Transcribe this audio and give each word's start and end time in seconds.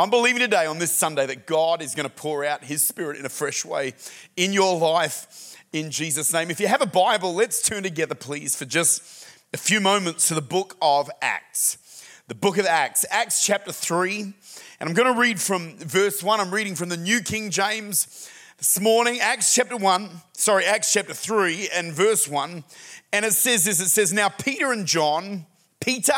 I'm 0.00 0.08
believing 0.08 0.40
today 0.40 0.64
on 0.64 0.78
this 0.78 0.92
Sunday 0.92 1.26
that 1.26 1.46
God 1.46 1.82
is 1.82 1.94
going 1.94 2.08
to 2.08 2.14
pour 2.14 2.42
out 2.42 2.64
His 2.64 2.82
Spirit 2.82 3.18
in 3.18 3.26
a 3.26 3.28
fresh 3.28 3.66
way 3.66 3.92
in 4.34 4.54
your 4.54 4.78
life 4.78 5.54
in 5.74 5.90
Jesus' 5.90 6.32
name. 6.32 6.50
If 6.50 6.58
you 6.58 6.68
have 6.68 6.80
a 6.80 6.86
Bible, 6.86 7.34
let's 7.34 7.60
turn 7.60 7.82
together, 7.82 8.14
please, 8.14 8.56
for 8.56 8.64
just 8.64 9.26
a 9.52 9.58
few 9.58 9.78
moments 9.78 10.28
to 10.28 10.34
the 10.34 10.40
book 10.40 10.74
of 10.80 11.10
Acts. 11.20 12.02
The 12.28 12.34
book 12.34 12.56
of 12.56 12.64
Acts, 12.64 13.04
Acts 13.10 13.44
chapter 13.44 13.72
3. 13.72 14.22
And 14.22 14.88
I'm 14.88 14.94
going 14.94 15.12
to 15.12 15.20
read 15.20 15.38
from 15.38 15.76
verse 15.76 16.22
1. 16.22 16.40
I'm 16.40 16.50
reading 16.50 16.76
from 16.76 16.88
the 16.88 16.96
New 16.96 17.20
King 17.20 17.50
James 17.50 18.30
this 18.56 18.80
morning, 18.80 19.20
Acts 19.20 19.54
chapter 19.54 19.76
1, 19.76 20.08
sorry, 20.32 20.64
Acts 20.64 20.94
chapter 20.94 21.12
3 21.12 21.68
and 21.74 21.92
verse 21.92 22.26
1. 22.26 22.64
And 23.12 23.24
it 23.26 23.34
says 23.34 23.66
this 23.66 23.80
it 23.80 23.90
says, 23.90 24.14
Now 24.14 24.30
Peter 24.30 24.72
and 24.72 24.86
John, 24.86 25.44
Peter 25.78 26.14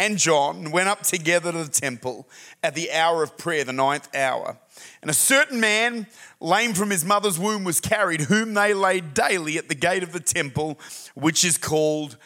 and 0.00 0.16
John 0.16 0.70
went 0.70 0.88
up 0.88 1.02
together 1.02 1.52
to 1.52 1.64
the 1.64 1.70
temple 1.70 2.26
at 2.62 2.74
the 2.74 2.90
hour 2.90 3.22
of 3.22 3.36
prayer, 3.36 3.64
the 3.64 3.74
ninth 3.74 4.08
hour. 4.16 4.56
And 5.02 5.10
a 5.10 5.14
certain 5.14 5.60
man, 5.60 6.06
lame 6.40 6.72
from 6.72 6.88
his 6.88 7.04
mother's 7.04 7.38
womb, 7.38 7.64
was 7.64 7.80
carried, 7.80 8.22
whom 8.22 8.54
they 8.54 8.72
laid 8.72 9.12
daily 9.12 9.58
at 9.58 9.68
the 9.68 9.74
gate 9.74 10.02
of 10.02 10.12
the 10.12 10.20
temple, 10.20 10.80
which 11.14 11.44
is 11.44 11.58
called 11.58 12.16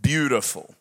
Beautiful, 0.00 0.72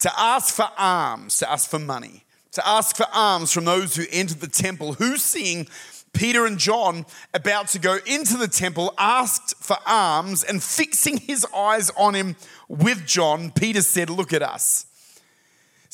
to 0.00 0.10
ask 0.18 0.52
for 0.52 0.68
alms, 0.76 1.38
to 1.38 1.48
ask 1.48 1.70
for 1.70 1.78
money, 1.78 2.24
to 2.50 2.68
ask 2.68 2.96
for 2.96 3.06
alms 3.12 3.52
from 3.52 3.66
those 3.66 3.94
who 3.94 4.04
entered 4.10 4.40
the 4.40 4.48
temple, 4.48 4.94
who 4.94 5.16
seeing 5.16 5.68
Peter 6.12 6.44
and 6.44 6.58
John 6.58 7.06
about 7.32 7.68
to 7.68 7.78
go 7.78 7.98
into 8.04 8.36
the 8.36 8.48
temple 8.48 8.92
asked 8.98 9.54
for 9.62 9.76
alms, 9.86 10.42
and 10.42 10.60
fixing 10.60 11.18
his 11.18 11.46
eyes 11.54 11.90
on 11.90 12.14
him 12.14 12.34
with 12.66 13.06
John, 13.06 13.52
Peter 13.52 13.82
said, 13.82 14.10
Look 14.10 14.32
at 14.32 14.42
us. 14.42 14.85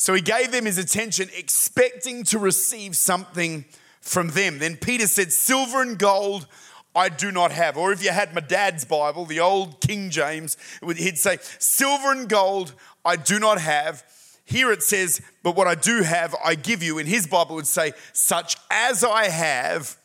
So 0.02 0.14
he 0.14 0.20
gave 0.20 0.50
them 0.50 0.64
his 0.64 0.78
attention, 0.78 1.28
expecting 1.32 2.24
to 2.24 2.38
receive 2.40 2.96
something 2.96 3.64
from 4.00 4.30
them. 4.30 4.58
Then 4.58 4.76
Peter 4.76 5.06
said, 5.06 5.32
Silver 5.32 5.80
and 5.80 5.96
gold 5.96 6.48
I 6.92 7.08
do 7.08 7.30
not 7.30 7.52
have. 7.52 7.76
Or 7.76 7.92
if 7.92 8.02
you 8.02 8.10
had 8.10 8.34
my 8.34 8.40
dad's 8.40 8.84
Bible, 8.84 9.26
the 9.26 9.38
old 9.38 9.80
King 9.80 10.10
James, 10.10 10.56
he'd 10.84 11.18
say, 11.18 11.38
Silver 11.60 12.10
and 12.10 12.28
gold 12.28 12.74
I 13.04 13.14
do 13.14 13.38
not 13.38 13.60
have. 13.60 14.02
Here 14.44 14.72
it 14.72 14.82
says, 14.82 15.20
But 15.44 15.54
what 15.54 15.68
I 15.68 15.76
do 15.76 16.02
have, 16.02 16.34
I 16.44 16.56
give 16.56 16.82
you. 16.82 16.98
In 16.98 17.06
his 17.06 17.28
Bible, 17.28 17.54
would 17.54 17.68
say, 17.68 17.92
Such 18.12 18.56
as 18.72 19.04
I 19.04 19.28
have, 19.28 19.96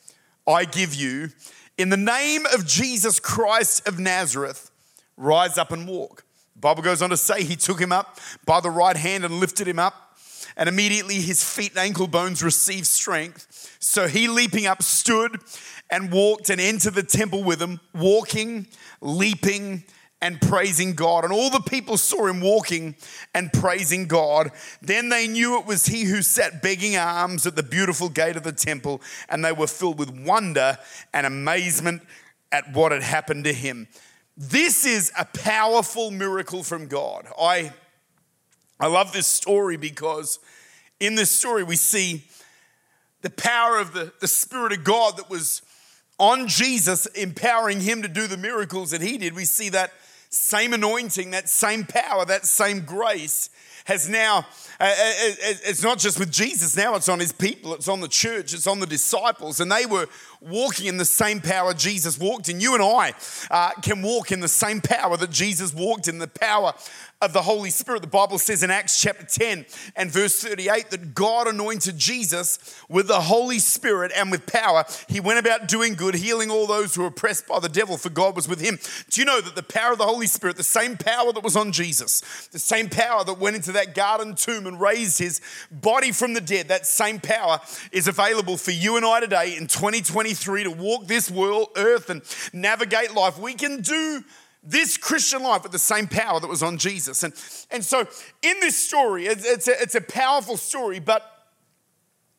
I 0.45 0.65
give 0.65 0.93
you. 0.93 1.29
In 1.75 1.89
the 1.89 1.97
name 1.97 2.45
of 2.53 2.67
Jesus 2.67 3.19
Christ 3.19 3.87
of 3.87 3.97
Nazareth, 3.97 4.69
rise 5.17 5.57
up 5.57 5.71
and 5.71 5.87
walk. 5.87 6.23
Bible 6.59 6.81
goes 6.81 7.01
on 7.01 7.11
to 7.11 7.17
say 7.17 7.43
he 7.43 7.55
took 7.55 7.79
him 7.79 7.91
up 7.91 8.19
by 8.45 8.59
the 8.59 8.71
right 8.71 8.97
hand 8.97 9.23
and 9.23 9.39
lifted 9.39 9.67
him 9.67 9.79
up, 9.79 10.17
and 10.55 10.67
immediately 10.67 11.15
his 11.15 11.43
feet 11.43 11.71
and 11.71 11.79
ankle 11.79 12.07
bones 12.07 12.41
received 12.43 12.87
strength. 12.87 13.77
So 13.79 14.07
he, 14.07 14.27
leaping 14.27 14.65
up, 14.65 14.81
stood 14.81 15.39
and 15.91 16.11
walked 16.11 16.49
and 16.49 16.59
entered 16.59 16.95
the 16.95 17.03
temple 17.03 17.43
with 17.43 17.61
him, 17.61 17.79
walking, 17.93 18.67
leaping, 19.01 19.83
and 20.19 20.41
praising 20.41 20.95
God. 20.95 21.23
And 21.23 21.31
all 21.31 21.51
the 21.51 21.59
people 21.59 21.95
saw 21.95 22.25
him 22.25 22.41
walking 22.41 22.95
and 23.35 23.53
praising 23.53 24.07
God. 24.07 24.49
Then 24.81 25.09
they 25.09 25.27
knew 25.27 25.59
it 25.59 25.67
was 25.67 25.85
he 25.85 26.05
who 26.05 26.23
sat 26.23 26.61
begging 26.61 26.97
alms 26.97 27.45
at 27.45 27.55
the 27.55 27.61
beautiful 27.61 28.09
gate 28.09 28.35
of 28.35 28.43
the 28.43 28.51
temple, 28.51 29.01
and 29.29 29.45
they 29.45 29.51
were 29.51 29.67
filled 29.67 29.99
with 29.99 30.09
wonder 30.09 30.79
and 31.13 31.27
amazement 31.27 32.01
at 32.51 32.73
what 32.73 32.91
had 32.91 33.03
happened 33.03 33.43
to 33.43 33.53
him. 33.53 33.87
This 34.39 34.85
is 34.85 35.11
a 35.17 35.25
powerful 35.25 36.11
miracle 36.11 36.61
from 36.61 36.85
God. 36.85 37.27
I, 37.41 37.73
I 38.79 38.85
love 38.85 39.11
this 39.11 39.25
story 39.25 39.77
because 39.77 40.37
in 40.99 41.15
this 41.15 41.31
story 41.31 41.63
we 41.63 41.75
see 41.75 42.23
the 43.23 43.31
power 43.31 43.79
of 43.79 43.93
the, 43.93 44.13
the 44.21 44.27
Spirit 44.27 44.73
of 44.73 44.83
God 44.83 45.17
that 45.17 45.27
was 45.27 45.63
on 46.19 46.47
Jesus, 46.47 47.07
empowering 47.07 47.81
him 47.81 48.03
to 48.03 48.07
do 48.07 48.27
the 48.27 48.37
miracles 48.37 48.91
that 48.91 49.01
he 49.01 49.17
did. 49.17 49.35
We 49.35 49.45
see 49.45 49.69
that 49.69 49.91
same 50.29 50.71
anointing, 50.71 51.31
that 51.31 51.49
same 51.49 51.83
power, 51.85 52.23
that 52.25 52.45
same 52.45 52.81
grace 52.81 53.49
has 53.87 54.09
now, 54.09 54.39
uh, 54.81 54.83
uh, 54.83 54.85
uh, 54.85 55.55
it's 55.63 55.81
not 55.81 55.97
just 55.97 56.19
with 56.19 56.29
Jesus, 56.29 56.75
now 56.75 56.95
it's 56.95 57.07
on 57.07 57.21
his 57.21 57.31
people, 57.31 57.73
it's 57.73 57.87
on 57.87 58.01
the 58.01 58.07
church, 58.09 58.53
it's 58.53 58.67
on 58.67 58.81
the 58.81 58.85
disciples, 58.85 59.61
and 59.61 59.71
they 59.71 59.85
were 59.85 60.07
walking 60.41 60.87
in 60.87 60.97
the 60.97 61.05
same 61.05 61.39
power 61.39 61.73
Jesus 61.73 62.19
walked 62.19 62.49
in. 62.49 62.59
You 62.59 62.73
and 62.73 62.83
I 62.83 63.13
uh, 63.49 63.71
can 63.81 64.01
walk 64.01 64.33
in 64.33 64.41
the 64.41 64.49
same 64.49 64.81
power 64.81 65.15
that 65.15 65.29
Jesus 65.29 65.73
walked 65.73 66.09
in, 66.09 66.19
the 66.19 66.27
power 66.27 66.73
of 67.21 67.33
the 67.33 67.41
Holy 67.41 67.71
Spirit. 67.71 68.01
The 68.01 68.07
Bible 68.07 68.37
says 68.37 68.61
in 68.61 68.69
Acts 68.69 69.01
chapter 69.01 69.25
10 69.25 69.65
and 69.95 70.11
verse 70.11 70.39
38 70.41 70.91
that 70.91 71.15
God 71.15 71.47
anointed 71.47 71.97
Jesus 71.97 72.75
with 72.89 73.07
the 73.07 73.21
Holy 73.21 73.57
Spirit 73.57 74.11
and 74.15 74.29
with 74.29 74.45
power. 74.45 74.85
He 75.09 75.19
went 75.19 75.39
about 75.39 75.67
doing 75.67 75.95
good, 75.95 76.13
healing 76.13 76.51
all 76.51 76.67
those 76.67 76.93
who 76.93 77.01
were 77.01 77.07
oppressed 77.07 77.47
by 77.47 77.59
the 77.59 77.69
devil, 77.69 77.97
for 77.97 78.09
God 78.09 78.35
was 78.35 78.47
with 78.47 78.61
him. 78.61 78.77
Do 79.09 79.19
you 79.19 79.25
know 79.25 79.41
that 79.41 79.55
the 79.55 79.63
power 79.63 79.93
of 79.93 79.97
the 79.97 80.05
Holy 80.05 80.27
Spirit, 80.27 80.57
the 80.57 80.63
same 80.63 80.95
power 80.95 81.33
that 81.33 81.43
was 81.43 81.55
on 81.55 81.71
Jesus, 81.71 82.47
the 82.51 82.59
same 82.59 82.87
power 82.87 83.23
that 83.23 83.39
went 83.39 83.55
into 83.55 83.71
that 83.71 83.95
garden 83.95 84.35
tomb 84.35 84.67
and 84.67 84.79
raised 84.79 85.17
his 85.17 85.41
body 85.71 86.11
from 86.11 86.35
the 86.35 86.41
dead, 86.41 86.67
that 86.67 86.85
same 86.85 87.19
power 87.19 87.59
is 87.91 88.07
available 88.07 88.57
for 88.57 88.71
you 88.71 88.95
and 88.95 89.05
I 89.05 89.21
today 89.21 89.57
in 89.57 89.65
2023 89.65 90.65
to 90.65 90.71
walk 90.71 91.07
this 91.07 91.31
world, 91.31 91.69
earth, 91.77 92.11
and 92.11 92.21
navigate 92.53 93.15
life. 93.15 93.39
We 93.39 93.55
can 93.55 93.81
do 93.81 94.23
this 94.69 94.97
Christian 94.97 95.43
life 95.43 95.63
with 95.63 95.71
the 95.71 95.79
same 95.79 96.07
power 96.07 96.41
that 96.41 96.47
was 96.47 96.61
on 96.61 96.77
Jesus. 96.77 97.23
And, 97.23 97.33
and 97.71 97.83
so 97.83 98.01
in 98.01 98.59
this 98.59 98.77
story, 98.77 99.25
it's, 99.25 99.45
it's, 99.45 99.67
a, 99.67 99.81
it's 99.81 99.95
a 99.95 100.01
powerful 100.01 100.57
story, 100.57 100.99
but 100.99 101.23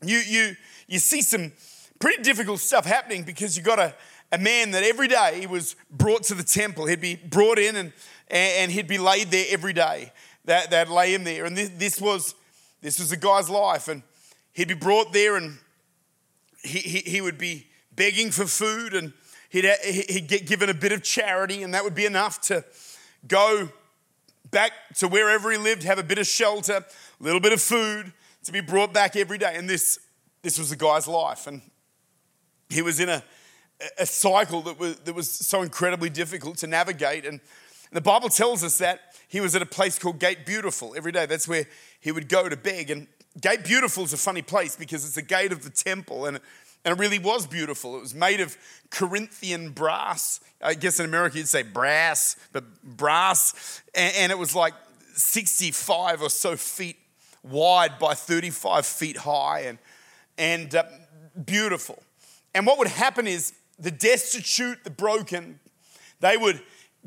you, 0.05 0.19
you, 0.19 0.55
you 0.87 0.99
see 0.99 1.23
some 1.23 1.53
pretty 1.99 2.23
difficult 2.23 2.61
stuff 2.61 2.85
happening 2.85 3.23
because 3.23 3.57
you 3.57 3.63
got 3.63 3.79
a, 3.79 3.95
a 4.31 4.37
man 4.37 4.73
that 4.73 4.83
every 4.83 5.09
day 5.09 5.39
he 5.41 5.47
was 5.47 5.75
brought 5.91 6.23
to 6.25 6.35
the 6.35 6.43
temple. 6.43 6.85
He'd 6.85 7.01
be 7.01 7.17
brought 7.17 7.59
in 7.59 7.77
and, 7.77 7.93
and 8.31 8.71
he'd 8.71 8.89
be 8.89 8.99
laid 8.99 9.31
there 9.31 9.47
every 9.49 9.73
day. 9.73 10.13
That, 10.45 10.71
they'd 10.71 10.89
lay 10.89 11.15
him 11.15 11.25
there. 11.25 11.47
And 11.47 11.57
this, 11.57 11.71
this, 11.77 12.01
was, 12.01 12.35
this 12.83 12.99
was 12.99 13.11
a 13.11 13.17
guy's 13.17 13.49
life. 13.49 13.89
And 13.89 14.03
he'd 14.53 14.69
be 14.69 14.75
brought 14.75 15.15
there 15.15 15.37
and 15.37 15.59
he, 16.63 16.79
he, 16.81 16.99
he 17.11 17.21
would 17.23 17.39
be 17.39 17.69
begging 17.97 18.31
for 18.31 18.45
food 18.45 18.93
and 18.93 19.15
he'd, 19.49 19.67
uh, 19.67 19.75
he'd 19.85 20.29
get 20.29 20.47
given 20.47 20.69
a 20.69 20.75
bit 20.75 20.93
of 20.93 21.03
charity, 21.03 21.63
and 21.63 21.75
that 21.75 21.85
would 21.85 21.95
be 21.95 22.07
enough 22.07 22.41
to 22.43 22.65
go 23.27 23.69
back 24.51 24.73
to 24.97 25.09
wherever 25.09 25.51
he 25.51 25.59
lived, 25.59 25.83
have 25.83 25.99
a 25.99 26.03
bit 26.03 26.19
of 26.19 26.27
shelter, 26.27 26.85
a 27.21 27.23
little 27.23 27.41
bit 27.41 27.53
of 27.53 27.61
food 27.61 28.13
to 28.45 28.53
be 28.53 28.61
brought 28.61 28.93
back 28.93 29.17
every 29.17 29.39
day. 29.39 29.55
And 29.57 29.69
this, 29.69 29.99
this 30.43 30.59
was 30.59 30.71
the 30.71 30.77
guy's 30.77 31.07
life. 31.07 31.47
And 31.47 31.61
he 32.71 32.83
was 32.83 33.01
in 33.01 33.09
a, 33.09 33.23
a 33.99 34.07
cycle 34.07 34.63
that 34.63 34.79
was, 34.79 34.97
that 35.01 35.15
was 35.15 35.31
so 35.31 35.63
incredibly 35.63 36.11
difficult 36.11 36.59
to 36.59 36.67
navigate. 36.67 37.27
And 37.27 37.41
the 37.93 38.01
Bible 38.01 38.29
tells 38.29 38.65
us 38.65 38.79
that 38.79 39.01
he 39.29 39.41
was 39.41 39.55
at 39.55 39.63
a 39.63 39.67
place 39.67 39.99
called 39.99 40.19
Gate 40.19 40.47
Beautiful 40.47 40.95
every 40.97 41.13
day. 41.13 41.27
That's 41.27 41.49
where 41.49 41.67
he 42.01 42.13
would 42.13 42.29
go 42.29 42.49
to 42.49 42.57
beg. 42.57 42.91
And 42.91 43.07
Gate 43.41 43.65
Beautiful 43.65 44.05
is 44.05 44.13
a 44.13 44.19
funny 44.19 44.43
place 44.43 44.77
because 44.77 45.05
it's 45.05 45.15
the 45.15 45.23
gate 45.23 45.53
of 45.53 45.63
the 45.63 45.71
temple. 45.71 46.27
And 46.27 46.41
and 46.89 46.99
it 46.99 47.03
really 47.03 47.19
was 47.19 47.47
beautiful. 47.47 47.99
It 47.99 48.01
was 48.01 48.15
made 48.15 48.41
of 48.41 48.57
Corinthian 48.89 49.73
brass. 49.73 50.41
I 50.63 50.73
guess 50.73 50.99
in 50.99 51.05
America 51.05 51.37
you'd 51.37 51.47
say 51.47 51.63
brass, 51.63 52.37
but 52.51 52.65
brass. 52.83 53.83
And, 53.95 54.33
it 54.33 54.39
was 54.39 54.55
like 54.55 54.73
65 55.13 56.23
or 56.23 56.31
so 56.31 56.57
feet 56.57 56.97
wide 57.43 57.99
by 57.99 58.15
35 58.15 58.87
feet 58.87 59.19
high 59.19 59.65
and, 59.67 59.79
and 60.39 60.75
uh, 60.75 60.85
beautiful. 61.45 62.03
And 62.55 62.65
what 62.65 62.79
would 62.79 62.89
happen 62.89 63.27
is 63.27 63.53
the 63.79 63.91
destitute, 63.91 64.83
the 64.83 64.91
broken, 64.91 65.61
they 66.21 66.39
would 66.39 66.59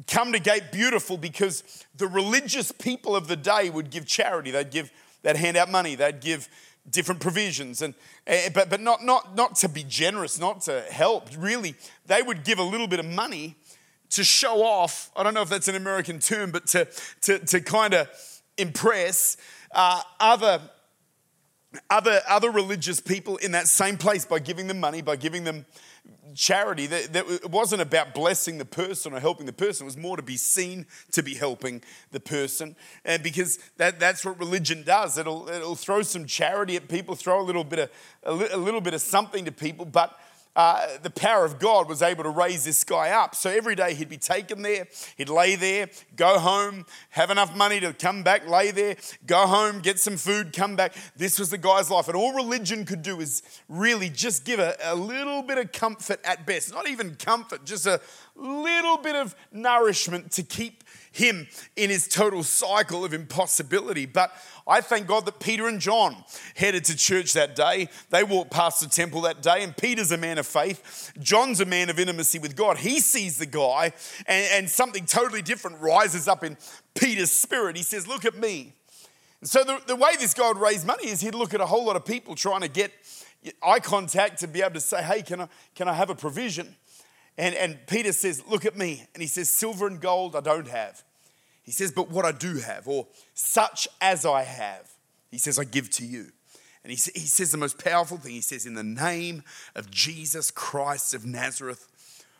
come 0.05 0.31
to 0.31 0.39
Gate 0.39 0.71
Beautiful 0.71 1.17
because 1.17 1.63
the 1.95 2.05
religious 2.05 2.71
people 2.71 3.15
of 3.15 3.27
the 3.27 3.35
day 3.35 3.71
would 3.71 3.89
give 3.89 4.05
charity. 4.05 4.51
They'd 4.51 4.69
give, 4.69 4.91
they'd 5.23 5.37
hand 5.37 5.57
out 5.57 5.71
money, 5.71 5.95
they'd 5.95 6.21
give 6.21 6.49
different 6.89 7.21
provisions. 7.21 7.81
And 7.81 7.93
eh, 8.27 8.49
but, 8.53 8.69
but 8.69 8.81
not, 8.81 9.03
not, 9.03 9.35
not 9.35 9.55
to 9.57 9.69
be 9.69 9.83
generous 9.83 10.39
not 10.39 10.61
to 10.61 10.81
help. 10.89 11.29
Really 11.37 11.75
they 12.05 12.21
would 12.21 12.43
give 12.43 12.59
a 12.59 12.63
little 12.63 12.87
bit 12.87 12.99
of 12.99 13.05
money 13.05 13.55
to 14.11 14.23
show 14.23 14.63
off 14.63 15.09
i 15.15 15.23
don't 15.23 15.33
know 15.33 15.41
if 15.41 15.49
that's 15.49 15.67
an 15.67 15.75
american 15.75 16.19
term 16.19 16.51
but 16.51 16.67
to, 16.67 16.87
to, 17.21 17.39
to 17.39 17.59
kind 17.59 17.93
of 17.93 18.07
impress 18.57 19.37
uh, 19.71 20.01
other 20.19 20.61
other 21.89 22.19
other 22.27 22.51
religious 22.51 22.99
people 22.99 23.37
in 23.37 23.53
that 23.53 23.67
same 23.67 23.97
place 23.97 24.25
by 24.25 24.37
giving 24.37 24.67
them 24.67 24.79
money 24.79 25.01
by 25.01 25.15
giving 25.15 25.45
them 25.45 25.65
charity 26.33 26.87
that, 26.87 27.13
that 27.13 27.27
it 27.27 27.49
wasn't 27.49 27.81
about 27.81 28.13
blessing 28.13 28.57
the 28.57 28.65
person 28.65 29.13
or 29.13 29.19
helping 29.19 29.45
the 29.45 29.53
person. 29.53 29.83
It 29.83 29.85
was 29.85 29.97
more 29.97 30.17
to 30.17 30.23
be 30.23 30.37
seen 30.37 30.85
to 31.11 31.21
be 31.21 31.35
helping 31.35 31.81
the 32.11 32.19
person. 32.19 32.75
And 33.05 33.21
because 33.21 33.59
that, 33.77 33.99
that's 33.99 34.25
what 34.25 34.39
religion 34.39 34.83
does. 34.83 35.17
It'll, 35.17 35.49
it'll 35.49 35.75
throw 35.75 36.01
some 36.01 36.25
charity 36.25 36.75
at 36.75 36.87
people 36.87 37.15
throw 37.15 37.41
a 37.41 37.43
little 37.43 37.63
bit 37.63 37.79
of 37.79 37.89
a, 38.23 38.33
li- 38.33 38.49
a 38.51 38.57
little 38.57 38.81
bit 38.81 38.93
of 38.93 39.01
something 39.01 39.45
to 39.45 39.51
people 39.51 39.85
but 39.85 40.17
uh, 40.55 40.97
the 41.01 41.09
power 41.09 41.45
of 41.45 41.59
God 41.59 41.87
was 41.87 42.01
able 42.01 42.23
to 42.23 42.29
raise 42.29 42.65
this 42.65 42.83
guy 42.83 43.11
up. 43.11 43.35
So 43.35 43.49
every 43.49 43.75
day 43.75 43.93
he'd 43.93 44.09
be 44.09 44.17
taken 44.17 44.61
there, 44.61 44.87
he'd 45.17 45.29
lay 45.29 45.55
there, 45.55 45.89
go 46.15 46.39
home, 46.39 46.85
have 47.11 47.29
enough 47.29 47.55
money 47.55 47.79
to 47.79 47.93
come 47.93 48.23
back, 48.23 48.47
lay 48.47 48.71
there, 48.71 48.97
go 49.25 49.47
home, 49.47 49.79
get 49.79 49.99
some 49.99 50.17
food, 50.17 50.53
come 50.53 50.75
back. 50.75 50.93
This 51.15 51.39
was 51.39 51.49
the 51.49 51.57
guy's 51.57 51.89
life. 51.89 52.07
And 52.07 52.17
all 52.17 52.33
religion 52.33 52.85
could 52.85 53.01
do 53.01 53.21
is 53.21 53.43
really 53.69 54.09
just 54.09 54.43
give 54.43 54.59
a, 54.59 54.75
a 54.83 54.95
little 54.95 55.41
bit 55.41 55.57
of 55.57 55.71
comfort 55.71 56.19
at 56.25 56.45
best. 56.45 56.73
Not 56.73 56.89
even 56.89 57.15
comfort, 57.15 57.65
just 57.65 57.85
a 57.85 58.01
little 58.35 58.97
bit 58.97 59.15
of 59.15 59.35
nourishment 59.51 60.31
to 60.31 60.43
keep 60.43 60.83
him 61.11 61.47
in 61.75 61.89
his 61.89 62.07
total 62.07 62.43
cycle 62.43 63.03
of 63.03 63.13
impossibility. 63.13 64.05
But 64.05 64.31
I 64.65 64.81
thank 64.81 65.07
God 65.07 65.25
that 65.25 65.39
Peter 65.39 65.67
and 65.67 65.79
John 65.79 66.15
headed 66.55 66.85
to 66.85 66.95
church 66.95 67.33
that 67.33 67.55
day. 67.55 67.89
They 68.09 68.23
walked 68.23 68.51
past 68.51 68.79
the 68.81 68.87
temple 68.87 69.21
that 69.21 69.41
day, 69.41 69.63
and 69.63 69.75
Peter's 69.75 70.11
a 70.11 70.17
man 70.17 70.37
of 70.37 70.47
faith. 70.47 71.11
John's 71.19 71.59
a 71.59 71.65
man 71.65 71.89
of 71.89 71.99
intimacy 71.99 72.39
with 72.39 72.55
God. 72.55 72.77
He 72.77 72.99
sees 72.99 73.37
the 73.37 73.45
guy, 73.45 73.91
and, 74.25 74.47
and 74.53 74.69
something 74.69 75.05
totally 75.05 75.41
different 75.41 75.79
rises 75.81 76.27
up 76.27 76.43
in 76.43 76.57
Peter's 76.95 77.31
spirit. 77.31 77.75
He 77.75 77.83
says, 77.83 78.07
Look 78.07 78.23
at 78.23 78.35
me. 78.35 78.73
so, 79.43 79.63
the, 79.63 79.81
the 79.87 79.95
way 79.95 80.11
this 80.17 80.33
guy 80.33 80.47
would 80.47 80.57
raise 80.57 80.85
money 80.85 81.07
is 81.07 81.21
he'd 81.21 81.35
look 81.35 81.53
at 81.53 81.59
a 81.59 81.65
whole 81.65 81.85
lot 81.85 81.95
of 81.95 82.05
people 82.05 82.35
trying 82.35 82.61
to 82.61 82.69
get 82.69 82.93
eye 83.61 83.79
contact 83.79 84.39
to 84.39 84.47
be 84.47 84.61
able 84.61 84.75
to 84.75 84.79
say, 84.79 85.03
Hey, 85.03 85.21
can 85.23 85.41
I, 85.41 85.47
can 85.75 85.89
I 85.89 85.93
have 85.93 86.09
a 86.09 86.15
provision? 86.15 86.75
And, 87.37 87.55
and 87.55 87.79
Peter 87.87 88.11
says, 88.11 88.43
Look 88.47 88.65
at 88.65 88.77
me. 88.77 89.05
And 89.13 89.21
he 89.21 89.27
says, 89.27 89.49
Silver 89.49 89.87
and 89.87 89.99
gold 89.99 90.35
I 90.35 90.41
don't 90.41 90.67
have. 90.67 91.03
He 91.63 91.71
says, 91.71 91.91
But 91.91 92.09
what 92.09 92.25
I 92.25 92.31
do 92.31 92.57
have, 92.57 92.87
or 92.87 93.07
such 93.33 93.87
as 93.99 94.25
I 94.25 94.43
have, 94.43 94.91
he 95.29 95.37
says, 95.37 95.57
I 95.57 95.63
give 95.63 95.89
to 95.91 96.05
you. 96.05 96.31
And 96.83 96.91
he, 96.91 96.97
he 97.13 97.27
says 97.27 97.51
the 97.51 97.57
most 97.57 97.83
powerful 97.83 98.17
thing 98.17 98.33
he 98.33 98.41
says, 98.41 98.65
In 98.65 98.73
the 98.73 98.83
name 98.83 99.43
of 99.75 99.91
Jesus 99.91 100.51
Christ 100.51 101.13
of 101.13 101.25
Nazareth, 101.25 101.87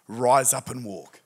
rise 0.08 0.54
up 0.54 0.70
and 0.70 0.84
walk. 0.84 1.22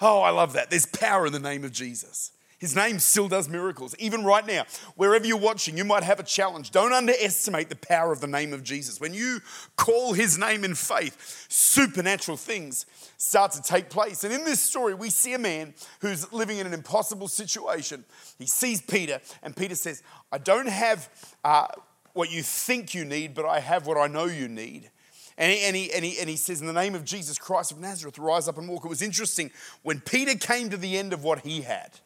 Oh, 0.00 0.20
I 0.22 0.30
love 0.30 0.52
that. 0.54 0.70
There's 0.70 0.86
power 0.86 1.26
in 1.26 1.32
the 1.32 1.38
name 1.38 1.64
of 1.64 1.72
Jesus. 1.72 2.32
His 2.62 2.76
name 2.76 3.00
still 3.00 3.26
does 3.26 3.48
miracles. 3.48 3.92
Even 3.98 4.22
right 4.22 4.46
now, 4.46 4.66
wherever 4.94 5.26
you're 5.26 5.36
watching, 5.36 5.76
you 5.76 5.84
might 5.84 6.04
have 6.04 6.20
a 6.20 6.22
challenge. 6.22 6.70
Don't 6.70 6.92
underestimate 6.92 7.68
the 7.68 7.74
power 7.74 8.12
of 8.12 8.20
the 8.20 8.28
name 8.28 8.52
of 8.52 8.62
Jesus. 8.62 9.00
When 9.00 9.12
you 9.12 9.40
call 9.74 10.12
his 10.12 10.38
name 10.38 10.62
in 10.62 10.76
faith, 10.76 11.48
supernatural 11.48 12.36
things 12.36 12.86
start 13.16 13.50
to 13.54 13.62
take 13.62 13.90
place. 13.90 14.22
And 14.22 14.32
in 14.32 14.44
this 14.44 14.60
story, 14.60 14.94
we 14.94 15.10
see 15.10 15.32
a 15.32 15.40
man 15.40 15.74
who's 16.02 16.32
living 16.32 16.58
in 16.58 16.68
an 16.68 16.72
impossible 16.72 17.26
situation. 17.26 18.04
He 18.38 18.46
sees 18.46 18.80
Peter, 18.80 19.20
and 19.42 19.56
Peter 19.56 19.74
says, 19.74 20.04
I 20.30 20.38
don't 20.38 20.68
have 20.68 21.08
uh, 21.42 21.66
what 22.12 22.30
you 22.30 22.44
think 22.44 22.94
you 22.94 23.04
need, 23.04 23.34
but 23.34 23.44
I 23.44 23.58
have 23.58 23.88
what 23.88 23.96
I 23.96 24.06
know 24.06 24.26
you 24.26 24.46
need. 24.46 24.88
And 25.36 25.50
he, 25.50 25.64
and, 25.64 25.74
he, 25.74 25.92
and, 25.92 26.04
he, 26.04 26.20
and 26.20 26.30
he 26.30 26.36
says, 26.36 26.60
In 26.60 26.68
the 26.68 26.72
name 26.72 26.94
of 26.94 27.04
Jesus 27.04 27.38
Christ 27.38 27.72
of 27.72 27.80
Nazareth, 27.80 28.20
rise 28.20 28.46
up 28.46 28.56
and 28.56 28.68
walk. 28.68 28.84
It 28.84 28.88
was 28.88 29.02
interesting 29.02 29.50
when 29.82 29.98
Peter 29.98 30.36
came 30.36 30.70
to 30.70 30.76
the 30.76 30.96
end 30.96 31.12
of 31.12 31.24
what 31.24 31.40
he 31.40 31.62
had 31.62 31.98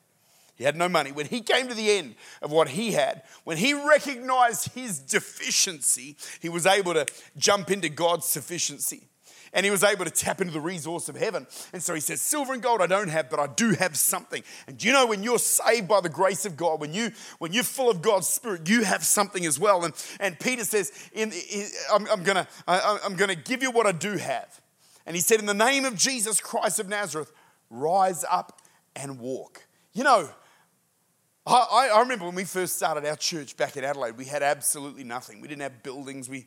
he 0.57 0.65
had 0.65 0.77
no 0.77 0.89
money. 0.89 1.13
When 1.13 1.27
he 1.27 1.43
came 1.43 1.69
to 1.69 1.75
the 1.75 1.91
end 1.91 2.15
of 2.41 2.51
what 2.51 2.71
he 2.71 2.93
had, 2.93 3.23
when 3.45 3.59
he 3.59 3.75
recognized 3.75 4.73
his 4.73 4.99
deficiency, 4.99 6.17
he 6.41 6.49
was 6.49 6.67
able 6.67 6.95
to 6.95 7.07
jump 7.37 7.71
into 7.71 7.89
God's 7.89 8.27
sufficiency. 8.27 9.03
And 9.53 9.65
he 9.65 9.71
was 9.71 9.85
able 9.85 10.05
to 10.05 10.11
tap 10.11 10.41
into 10.41 10.53
the 10.53 10.61
resource 10.61 11.09
of 11.09 11.17
heaven. 11.17 11.47
And 11.73 11.83
so 11.83 11.95
he 11.95 12.01
says, 12.01 12.21
Silver 12.21 12.53
and 12.53 12.63
gold 12.63 12.83
I 12.83 12.87
don't 12.87 13.09
have, 13.09 13.31
but 13.31 13.39
I 13.39 13.47
do 13.47 13.73
have 13.73 13.97
something. 13.97 14.43
And 14.67 14.83
you 14.83 14.93
know 14.93 15.07
when 15.07 15.23
you're 15.23 15.39
saved 15.39 15.89
by 15.89 16.01
the 16.01 16.09
grace 16.09 16.45
of 16.45 16.57
God, 16.57 16.81
when, 16.81 16.93
you, 16.93 17.13
when 17.39 17.53
you're 17.53 17.65
full 17.65 17.91
of 17.91 18.03
God's 18.03 18.27
Spirit, 18.27 18.69
you 18.69 18.83
have 18.85 19.05
something 19.05 19.47
as 19.47 19.59
well. 19.59 19.85
And, 19.85 19.95
and 20.21 20.39
Peter 20.39 20.65
says, 20.65 20.93
in, 21.13 21.33
I'm, 21.91 22.07
I'm 22.09 22.23
going 22.23 22.37
to 22.37 22.47
I'm 22.67 23.17
gonna 23.17 23.35
give 23.35 23.63
you 23.63 23.71
what 23.71 23.87
I 23.87 23.93
do 23.93 24.17
have. 24.17 24.61
And 25.07 25.15
he 25.15 25.23
said, 25.23 25.39
In 25.39 25.47
the 25.47 25.55
name 25.55 25.85
of 25.85 25.97
Jesus 25.97 26.41
Christ 26.41 26.81
of 26.81 26.89
Nazareth, 26.89 27.33
rise 27.71 28.25
up 28.31 28.61
and 28.95 29.19
walk. 29.19 29.65
You 29.93 30.05
know, 30.05 30.29
I, 31.47 31.91
I, 31.95 32.01
remember 32.01 32.25
when 32.25 32.35
we 32.35 32.45
first 32.45 32.75
started 32.77 33.07
our 33.07 33.15
church 33.15 33.57
back 33.57 33.77
in 33.77 33.85
Adelaide, 33.85 34.17
we 34.17 34.25
had 34.25 34.43
absolutely 34.43 35.05
nothing. 35.05 35.41
We 35.41 35.47
didn't 35.47 35.63
have 35.63 35.81
buildings. 35.85 36.29
We 36.29 36.47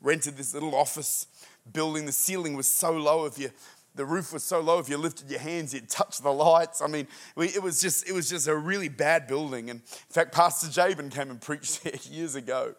rented 0.00 0.38
this 0.38 0.54
little 0.54 0.74
office 0.74 1.26
building. 1.70 2.06
The 2.06 2.12
ceiling 2.12 2.56
was 2.56 2.66
so 2.66 2.92
low, 2.92 3.26
if 3.26 3.38
you, 3.38 3.50
the 3.94 4.06
roof 4.06 4.32
was 4.32 4.42
so 4.42 4.60
low, 4.60 4.78
if 4.78 4.88
you 4.88 4.96
lifted 4.96 5.30
your 5.30 5.40
hands, 5.40 5.74
you'd 5.74 5.90
touch 5.90 6.18
the 6.18 6.32
lights. 6.32 6.80
I 6.80 6.86
mean, 6.86 7.06
we, 7.36 7.48
it, 7.48 7.62
was 7.62 7.78
just, 7.78 8.08
it 8.08 8.12
was 8.12 8.30
just 8.30 8.48
a 8.48 8.56
really 8.56 8.88
bad 8.88 9.26
building. 9.26 9.68
And 9.68 9.80
in 9.80 10.12
fact, 10.12 10.32
Pastor 10.32 10.70
Jabin 10.70 11.10
came 11.10 11.30
and 11.30 11.40
preached 11.42 11.84
there 11.84 11.92
years 12.10 12.34
ago. 12.34 12.74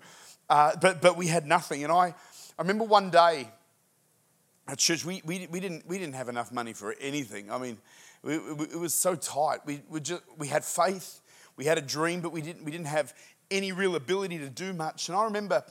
Uh, 0.50 0.72
but, 0.82 1.04
but 1.04 1.18
we 1.18 1.28
had 1.28 1.46
nothing. 1.46 1.84
And 1.84 1.94
I, 1.94 2.16
I 2.58 2.62
remember 2.62 2.86
one 2.86 3.12
day 3.12 3.48
at 4.68 4.80
church, 4.80 5.06
we, 5.06 5.22
we, 5.24 5.48
we, 5.52 5.60
didn't, 5.60 5.88
we 5.88 6.00
didn't 6.00 6.16
have 6.16 6.30
enough 6.30 6.52
money 6.52 6.74
for 6.74 6.96
anything. 7.00 7.52
I 7.52 7.60
mean, 7.60 7.78
we, 8.24 8.34
it 8.34 8.80
was 8.80 8.96
so 8.96 9.14
tight. 9.14 9.60
We, 9.68 9.82
we, 9.88 10.00
just, 10.00 10.24
we 10.40 10.48
had 10.48 10.66
faith 10.66 11.22
we 11.60 11.66
had 11.66 11.78
a 11.78 11.82
dream, 11.82 12.22
but 12.22 12.32
we 12.32 12.42
didn't, 12.42 12.64
we 12.64 12.72
didn't 12.72 12.88
have 12.88 13.14
any 13.52 13.74
real 13.74 13.98
ability 13.98 14.38
to 14.38 14.50
do 14.50 14.72
much. 14.72 15.10
And 15.10 15.18
I 15.18 15.26
remember 15.26 15.62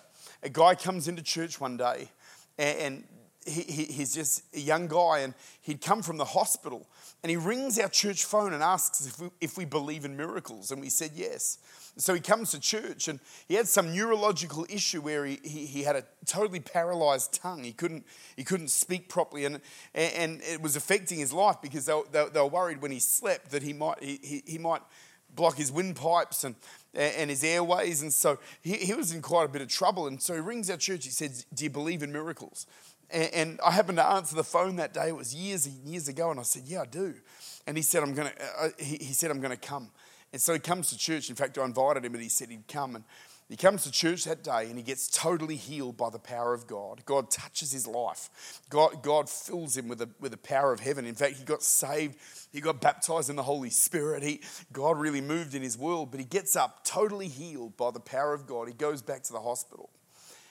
a 0.43 0.51
guy 0.51 0.75
comes 0.75 1.09
into 1.09 1.23
church 1.23 1.59
one 1.59 1.79
day, 1.79 2.11
and, 2.59 3.05
he, 3.47 3.63
he, 3.63 3.85
he's 3.85 4.15
just 4.15 4.43
a 4.55 4.61
young 4.61 4.87
guy, 4.87 5.21
and 5.21 5.33
he'd 5.63 5.81
come 5.81 6.03
from 6.03 6.19
the 6.19 6.27
hospital. 6.27 6.87
And 7.23 7.31
he 7.31 7.39
rings 7.39 7.79
our 7.79 7.89
church 7.89 8.27
phone 8.27 8.53
and 8.53 8.63
asks 8.63 9.07
if 9.07 9.19
we, 9.19 9.31
if 9.41 9.57
we 9.57 9.65
believe 9.65 10.05
in 10.05 10.15
miracles. 10.15 10.71
And 10.71 10.83
we 10.83 10.91
said 10.91 11.13
yes. 11.15 11.57
So 11.97 12.13
he 12.13 12.21
comes 12.21 12.51
to 12.51 12.61
church 12.61 13.09
and 13.09 13.19
he 13.49 13.55
had 13.55 13.67
some 13.67 13.93
neurological 13.93 14.67
issue 14.69 15.01
where 15.01 15.25
he, 15.25 15.41
he, 15.43 15.67
he, 15.67 15.83
had 15.83 15.97
a 15.97 16.05
totally 16.27 16.61
paralyzed 16.61 17.33
tongue. 17.33 17.65
He 17.65 17.73
couldn't, 17.73 18.07
he 18.37 18.45
couldn't 18.45 18.69
speak 18.69 19.09
properly 19.09 19.47
and, 19.47 19.61
and 19.95 20.41
it 20.43 20.63
was 20.63 20.77
affecting 20.77 21.19
his 21.19 21.33
life 21.33 21.57
because 21.61 21.87
they, 21.87 22.01
they, 22.13 22.27
they 22.33 22.41
were 22.41 22.47
worried 22.47 22.81
when 22.81 22.93
he 22.93 23.01
slept 23.01 23.51
that 23.51 23.65
he 23.65 23.73
might, 23.73 24.01
he, 24.01 24.45
he 24.47 24.59
might 24.59 24.83
block 25.39 25.57
his 25.57 25.71
windpipes 25.71 26.45
and, 26.45 26.57
and 26.93 27.31
his 27.31 27.45
airways. 27.45 28.03
And 28.03 28.13
so 28.13 28.39
he, 28.61 28.75
he 28.75 28.93
was 28.93 29.15
in 29.15 29.23
quite 29.23 29.45
a 29.45 29.49
bit 29.49 29.63
of 29.63 29.69
trouble. 29.69 30.09
And 30.09 30.21
so 30.21 30.35
he 30.35 30.41
rings 30.41 30.69
our 30.69 30.77
church. 30.77 31.05
He 31.05 31.11
said, 31.11 31.33
Do 31.55 31.65
you 31.65 31.71
believe 31.71 32.03
in 32.03 32.13
miracles? 32.13 32.67
And, 33.09 33.33
and 33.33 33.61
I 33.65 33.71
happened 33.71 33.99
to 33.99 34.05
answer 34.05 34.35
the 34.35 34.45
phone 34.45 34.77
that 34.77 34.93
day. 34.93 35.09
It 35.09 35.17
was 35.17 35.35
years 35.35 35.65
and 35.65 35.77
years 35.87 36.09
ago. 36.09 36.31
And 36.31 36.41
I 36.41 36.43
said, 36.43 36.65
Yeah, 36.67 36.83
I 36.83 36.87
do. 36.87 37.15
And 37.67 37.77
he 37.77 37.83
said, 37.83 38.03
I'm 38.03 38.15
going 38.15 38.29
to, 38.29 38.43
uh, 38.43 38.67
uh, 38.67 38.69
he, 38.79 38.97
he 38.97 39.13
said, 39.13 39.31
I'm 39.31 39.41
going 39.41 39.57
to 39.57 39.69
come. 39.69 39.91
And 40.33 40.43
so 40.43 40.53
he 40.53 40.59
comes 40.59 40.91
to 40.91 40.99
church. 40.99 41.31
In 41.31 41.37
fact, 41.37 41.57
I 41.57 41.65
invited 41.65 42.05
him 42.05 42.15
and 42.15 42.23
he 42.23 42.29
said 42.29 42.51
he'd 42.51 42.69
come. 42.69 42.97
And 42.97 43.05
he 43.49 43.57
comes 43.57 43.85
to 43.85 43.91
church 43.91 44.25
that 44.25 44.45
day 44.45 44.67
and 44.69 44.77
he 44.77 44.83
gets 44.83 45.09
totally 45.09 45.57
healed 45.57 45.97
by 45.97 46.11
the 46.11 46.19
power 46.19 46.53
of 46.53 46.67
God. 46.67 47.03
God 47.07 47.31
touches 47.31 47.73
his 47.73 47.87
life. 47.87 48.61
God, 48.69 49.03
God 49.03 49.31
fills 49.31 49.75
him 49.75 49.89
with 49.89 49.99
the, 49.99 50.11
with 50.21 50.33
the 50.33 50.39
power 50.39 50.71
of 50.71 50.81
heaven. 50.81 51.07
In 51.07 51.15
fact, 51.15 51.37
he 51.37 51.45
got 51.45 51.63
saved. 51.63 52.17
He 52.53 52.61
got 52.61 52.83
baptized 52.83 53.31
in 53.31 53.37
the 53.37 53.43
Holy 53.43 53.71
Spirit. 53.71 54.23
He, 54.23 54.43
God 54.71 54.99
really 54.99 55.23
moved 55.23 55.55
in 55.55 55.63
his 55.63 55.79
world, 55.79 56.11
but 56.11 56.21
he 56.21 56.27
gets 56.27 56.57
up 56.57 56.85
totally 56.85 57.29
healed 57.29 57.75
by 57.79 57.91
the 57.91 58.01
power 58.01 58.35
of 58.35 58.47
God. 58.47 58.69
He 58.69 58.75
goes 58.75 59.01
back 59.01 59.23
to 59.25 59.33
the 59.33 59.41
hospital. 59.41 59.89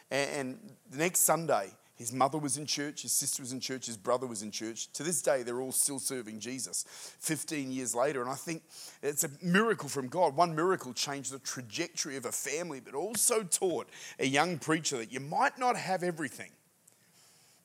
And, 0.09 0.29
and 0.31 0.59
the 0.89 0.97
next 0.97 1.19
Sunday, 1.19 1.69
his 1.97 2.13
mother 2.13 2.38
was 2.38 2.57
in 2.57 2.67
church, 2.67 3.01
his 3.01 3.12
sister 3.12 3.41
was 3.41 3.51
in 3.51 3.60
church, 3.60 3.88
his 3.88 3.98
brother 3.98 4.27
was 4.27 4.43
in 4.43 4.51
church. 4.51 4.91
To 4.93 5.03
this 5.03 5.22
day, 5.22 5.41
they're 5.41 5.60
all 5.60 5.72
still 5.72 5.98
serving 5.98 6.39
Jesus 6.39 6.86
15 7.19 7.72
years 7.72 7.95
later. 7.95 8.22
And 8.22 8.29
I 8.29 8.36
think 8.36 8.62
it's 9.01 9.24
a 9.24 9.29
miracle 9.41 9.89
from 9.89 10.07
God. 10.07 10.36
One 10.36 10.55
miracle 10.55 10.93
changed 10.93 11.31
the 11.31 11.39
trajectory 11.39 12.15
of 12.15 12.25
a 12.25 12.31
family, 12.31 12.79
but 12.79 12.93
also 12.93 13.41
taught 13.41 13.89
a 14.19 14.27
young 14.27 14.60
preacher 14.60 14.98
that 14.98 15.12
you 15.12 15.19
might 15.19 15.57
not 15.57 15.75
have 15.75 16.03
everything. 16.03 16.51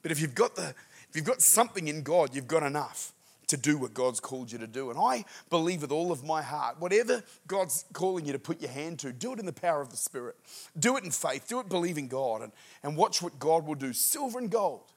But 0.00 0.12
if 0.12 0.20
you've 0.20 0.34
got, 0.34 0.56
the, 0.56 0.74
if 1.10 1.14
you've 1.14 1.26
got 1.26 1.42
something 1.42 1.86
in 1.86 2.02
God, 2.02 2.34
you've 2.34 2.48
got 2.48 2.62
enough 2.62 3.11
to 3.52 3.56
do 3.58 3.76
what 3.76 3.94
God's 3.94 4.18
called 4.18 4.50
you 4.50 4.58
to 4.58 4.66
do. 4.66 4.90
And 4.90 4.98
I 4.98 5.24
believe 5.50 5.82
with 5.82 5.92
all 5.92 6.10
of 6.10 6.24
my 6.24 6.42
heart, 6.42 6.80
whatever 6.80 7.22
God's 7.46 7.84
calling 7.92 8.24
you 8.24 8.32
to 8.32 8.38
put 8.38 8.60
your 8.60 8.70
hand 8.70 8.98
to, 9.00 9.12
do 9.12 9.32
it 9.32 9.38
in 9.38 9.46
the 9.46 9.52
power 9.52 9.82
of 9.82 9.90
the 9.90 9.96
Spirit. 9.96 10.36
Do 10.78 10.96
it 10.96 11.04
in 11.04 11.10
faith. 11.10 11.46
Do 11.48 11.60
it 11.60 11.68
believing 11.68 12.08
God 12.08 12.40
and, 12.40 12.52
and 12.82 12.96
watch 12.96 13.20
what 13.20 13.38
God 13.38 13.66
will 13.66 13.74
do. 13.74 13.92
Silver 13.92 14.38
and 14.38 14.50
gold 14.50 14.90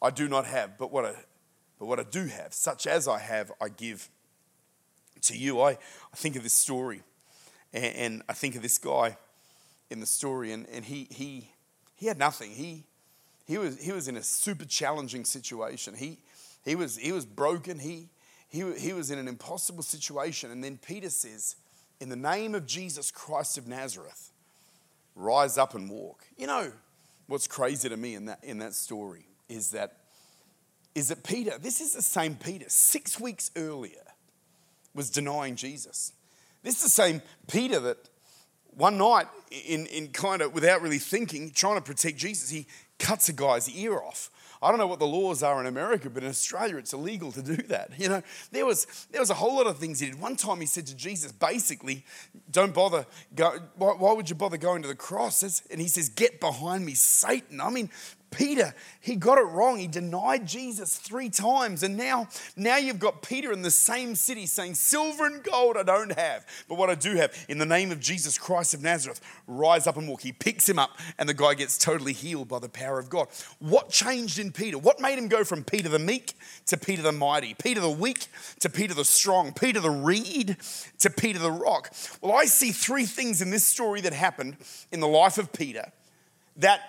I 0.00 0.10
do 0.10 0.28
not 0.28 0.46
have, 0.46 0.78
but 0.78 0.90
what 0.90 1.04
I, 1.04 1.14
but 1.78 1.86
what 1.86 2.00
I 2.00 2.04
do 2.04 2.24
have, 2.26 2.52
such 2.52 2.86
as 2.86 3.06
I 3.06 3.18
have, 3.18 3.52
I 3.60 3.68
give 3.68 4.08
to 5.22 5.36
you. 5.36 5.60
I, 5.60 5.72
I 5.72 6.16
think 6.16 6.36
of 6.36 6.42
this 6.42 6.54
story 6.54 7.02
and, 7.72 7.96
and 7.96 8.22
I 8.28 8.32
think 8.32 8.56
of 8.56 8.62
this 8.62 8.78
guy 8.78 9.16
in 9.90 10.00
the 10.00 10.06
story, 10.06 10.52
and, 10.52 10.66
and 10.72 10.84
he, 10.84 11.06
he, 11.10 11.50
he 11.96 12.06
had 12.06 12.18
nothing. 12.18 12.50
He, 12.52 12.84
he, 13.46 13.58
was, 13.58 13.80
he 13.80 13.92
was 13.92 14.08
in 14.08 14.16
a 14.16 14.22
super 14.22 14.64
challenging 14.64 15.24
situation. 15.24 15.94
He, 15.94 16.18
he 16.64 16.74
was, 16.74 16.96
he 16.96 17.12
was 17.12 17.26
broken. 17.26 17.78
He, 17.78 18.08
he, 18.48 18.70
he 18.78 18.92
was 18.92 19.10
in 19.10 19.18
an 19.18 19.28
impossible 19.28 19.82
situation. 19.82 20.50
And 20.50 20.62
then 20.62 20.78
Peter 20.78 21.10
says, 21.10 21.56
In 22.00 22.08
the 22.08 22.16
name 22.16 22.54
of 22.54 22.66
Jesus 22.66 23.10
Christ 23.10 23.58
of 23.58 23.66
Nazareth, 23.66 24.30
rise 25.14 25.58
up 25.58 25.74
and 25.74 25.90
walk. 25.90 26.24
You 26.36 26.46
know, 26.46 26.72
what's 27.26 27.46
crazy 27.46 27.88
to 27.88 27.96
me 27.96 28.14
in 28.14 28.26
that, 28.26 28.42
in 28.42 28.58
that 28.58 28.74
story 28.74 29.26
is 29.48 29.70
that, 29.72 29.96
is 30.94 31.08
that 31.08 31.24
Peter, 31.24 31.58
this 31.58 31.80
is 31.80 31.92
the 31.92 32.02
same 32.02 32.36
Peter, 32.36 32.66
six 32.68 33.18
weeks 33.18 33.50
earlier, 33.56 34.04
was 34.94 35.10
denying 35.10 35.56
Jesus. 35.56 36.12
This 36.62 36.76
is 36.76 36.82
the 36.82 36.88
same 36.90 37.22
Peter 37.50 37.80
that 37.80 37.96
one 38.76 38.98
night, 38.98 39.26
in, 39.50 39.86
in 39.86 40.08
kind 40.08 40.42
of 40.42 40.54
without 40.54 40.80
really 40.80 40.98
thinking, 40.98 41.50
trying 41.50 41.76
to 41.76 41.82
protect 41.82 42.16
Jesus, 42.16 42.50
he 42.50 42.66
cuts 42.98 43.28
a 43.28 43.32
guy's 43.32 43.68
ear 43.70 43.98
off. 43.98 44.30
I 44.62 44.70
don't 44.70 44.78
know 44.78 44.86
what 44.86 45.00
the 45.00 45.06
laws 45.06 45.42
are 45.42 45.60
in 45.60 45.66
America, 45.66 46.08
but 46.08 46.22
in 46.22 46.28
Australia 46.28 46.76
it's 46.76 46.92
illegal 46.92 47.32
to 47.32 47.42
do 47.42 47.56
that. 47.64 47.90
You 47.98 48.08
know, 48.08 48.22
there 48.52 48.64
was, 48.64 48.86
there 49.10 49.20
was 49.20 49.30
a 49.30 49.34
whole 49.34 49.56
lot 49.56 49.66
of 49.66 49.78
things 49.78 50.00
he 50.00 50.06
did. 50.06 50.20
One 50.20 50.36
time 50.36 50.60
he 50.60 50.66
said 50.66 50.86
to 50.86 50.94
Jesus, 50.94 51.32
basically, 51.32 52.04
don't 52.50 52.72
bother, 52.72 53.06
go, 53.34 53.58
why, 53.76 53.88
why 53.88 54.12
would 54.12 54.30
you 54.30 54.36
bother 54.36 54.56
going 54.56 54.82
to 54.82 54.88
the 54.88 54.94
cross? 54.94 55.62
And 55.70 55.80
he 55.80 55.88
says, 55.88 56.08
get 56.08 56.40
behind 56.40 56.86
me, 56.86 56.94
Satan. 56.94 57.60
I 57.60 57.70
mean, 57.70 57.90
Peter, 58.32 58.74
he 59.00 59.14
got 59.14 59.38
it 59.38 59.42
wrong. 59.42 59.78
He 59.78 59.86
denied 59.86 60.46
Jesus 60.46 60.96
three 60.96 61.28
times. 61.28 61.82
And 61.82 61.96
now, 61.96 62.28
now 62.56 62.78
you've 62.78 62.98
got 62.98 63.22
Peter 63.22 63.52
in 63.52 63.62
the 63.62 63.70
same 63.70 64.14
city 64.16 64.46
saying, 64.46 64.74
Silver 64.74 65.26
and 65.26 65.42
gold 65.44 65.76
I 65.76 65.84
don't 65.84 66.18
have, 66.18 66.44
but 66.68 66.76
what 66.76 66.90
I 66.90 66.94
do 66.94 67.14
have, 67.16 67.32
in 67.48 67.58
the 67.58 67.66
name 67.66 67.92
of 67.92 68.00
Jesus 68.00 68.38
Christ 68.38 68.74
of 68.74 68.82
Nazareth, 68.82 69.20
rise 69.46 69.86
up 69.86 69.96
and 69.96 70.08
walk. 70.08 70.22
He 70.22 70.32
picks 70.32 70.68
him 70.68 70.78
up, 70.78 70.98
and 71.18 71.28
the 71.28 71.34
guy 71.34 71.54
gets 71.54 71.78
totally 71.78 72.12
healed 72.12 72.48
by 72.48 72.58
the 72.58 72.68
power 72.68 72.98
of 72.98 73.08
God. 73.08 73.28
What 73.58 73.90
changed 73.90 74.38
in 74.38 74.50
Peter? 74.50 74.78
What 74.78 75.00
made 75.00 75.18
him 75.18 75.28
go 75.28 75.44
from 75.44 75.62
Peter 75.62 75.88
the 75.88 75.98
meek 75.98 76.32
to 76.66 76.76
Peter 76.76 77.02
the 77.02 77.12
mighty, 77.12 77.54
Peter 77.54 77.80
the 77.80 77.90
weak 77.90 78.26
to 78.60 78.70
Peter 78.70 78.94
the 78.94 79.04
strong, 79.04 79.52
Peter 79.52 79.80
the 79.80 79.90
reed 79.90 80.56
to 81.00 81.10
Peter 81.10 81.38
the 81.38 81.52
rock? 81.52 81.94
Well, 82.20 82.32
I 82.32 82.46
see 82.46 82.72
three 82.72 83.04
things 83.04 83.42
in 83.42 83.50
this 83.50 83.64
story 83.64 84.00
that 84.00 84.12
happened 84.12 84.56
in 84.90 85.00
the 85.00 85.08
life 85.08 85.38
of 85.38 85.52
Peter 85.52 85.92
that 86.56 86.80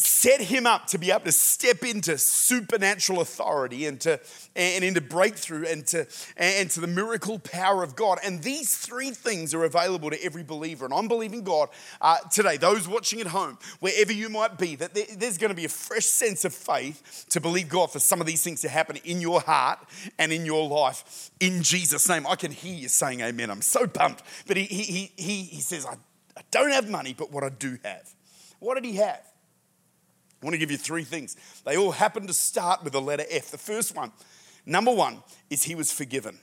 set 0.00 0.40
him 0.40 0.66
up 0.66 0.86
to 0.86 0.98
be 0.98 1.10
able 1.10 1.24
to 1.24 1.32
step 1.32 1.82
into 1.82 2.16
supernatural 2.16 3.20
authority 3.20 3.86
and 3.86 4.00
to 4.00 4.18
and 4.56 4.82
into 4.82 5.00
breakthrough 5.00 5.66
and 5.66 5.86
to 5.86 6.06
and 6.36 6.70
to 6.70 6.80
the 6.80 6.86
miracle 6.86 7.38
power 7.38 7.82
of 7.82 7.96
God. 7.96 8.18
And 8.24 8.42
these 8.42 8.76
three 8.76 9.10
things 9.10 9.52
are 9.52 9.64
available 9.64 10.10
to 10.10 10.24
every 10.24 10.42
believer. 10.42 10.86
And 10.86 10.94
I'm 10.94 11.06
believing 11.06 11.42
God 11.42 11.68
uh, 12.00 12.18
today, 12.32 12.56
those 12.56 12.88
watching 12.88 13.20
at 13.20 13.26
home, 13.28 13.58
wherever 13.80 14.12
you 14.12 14.28
might 14.30 14.58
be, 14.58 14.74
that 14.76 14.94
there's 14.94 15.38
going 15.38 15.50
to 15.50 15.54
be 15.54 15.66
a 15.66 15.70
fresh 15.70 16.06
sense 16.06 16.44
of 16.44 16.54
faith 16.54 17.26
to 17.30 17.40
believe 17.40 17.68
God 17.68 17.92
for 17.92 17.98
some 17.98 18.20
of 18.20 18.26
these 18.26 18.42
things 18.42 18.62
to 18.62 18.68
happen 18.68 18.96
in 19.04 19.20
your 19.20 19.40
heart 19.40 19.80
and 20.18 20.32
in 20.32 20.46
your 20.46 20.66
life. 20.66 21.30
In 21.40 21.62
Jesus' 21.62 22.08
name, 22.08 22.26
I 22.26 22.36
can 22.36 22.52
hear 22.52 22.74
you 22.74 22.88
saying 22.88 23.20
Amen. 23.20 23.50
I'm 23.50 23.62
so 23.62 23.86
pumped. 23.86 24.22
But 24.46 24.56
he 24.56 24.64
he 24.64 25.12
he 25.16 25.42
he 25.42 25.60
says, 25.60 25.84
I, 25.84 25.96
I 26.36 26.42
don't 26.50 26.70
have 26.70 26.88
money, 26.88 27.14
but 27.16 27.30
what 27.30 27.44
I 27.44 27.50
do 27.50 27.78
have. 27.84 28.14
What 28.60 28.74
did 28.74 28.84
he 28.84 28.96
have? 28.96 29.29
I 30.40 30.46
want 30.46 30.54
to 30.54 30.58
give 30.58 30.70
you 30.70 30.78
three 30.78 31.04
things. 31.04 31.36
They 31.64 31.76
all 31.76 31.92
happen 31.92 32.26
to 32.26 32.32
start 32.32 32.82
with 32.82 32.94
the 32.94 33.00
letter 33.00 33.24
F. 33.30 33.50
The 33.50 33.58
first 33.58 33.94
one, 33.94 34.12
number 34.64 34.92
one, 34.92 35.22
is 35.50 35.64
he 35.64 35.74
was 35.74 35.92
forgiven. 35.92 36.38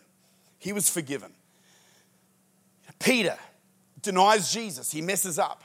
He 0.60 0.72
was 0.72 0.89
forgiven. 0.89 1.32
Peter 3.00 3.38
denies 4.01 4.51
Jesus, 4.51 4.92
he 4.92 5.01
messes 5.01 5.39
up. 5.39 5.63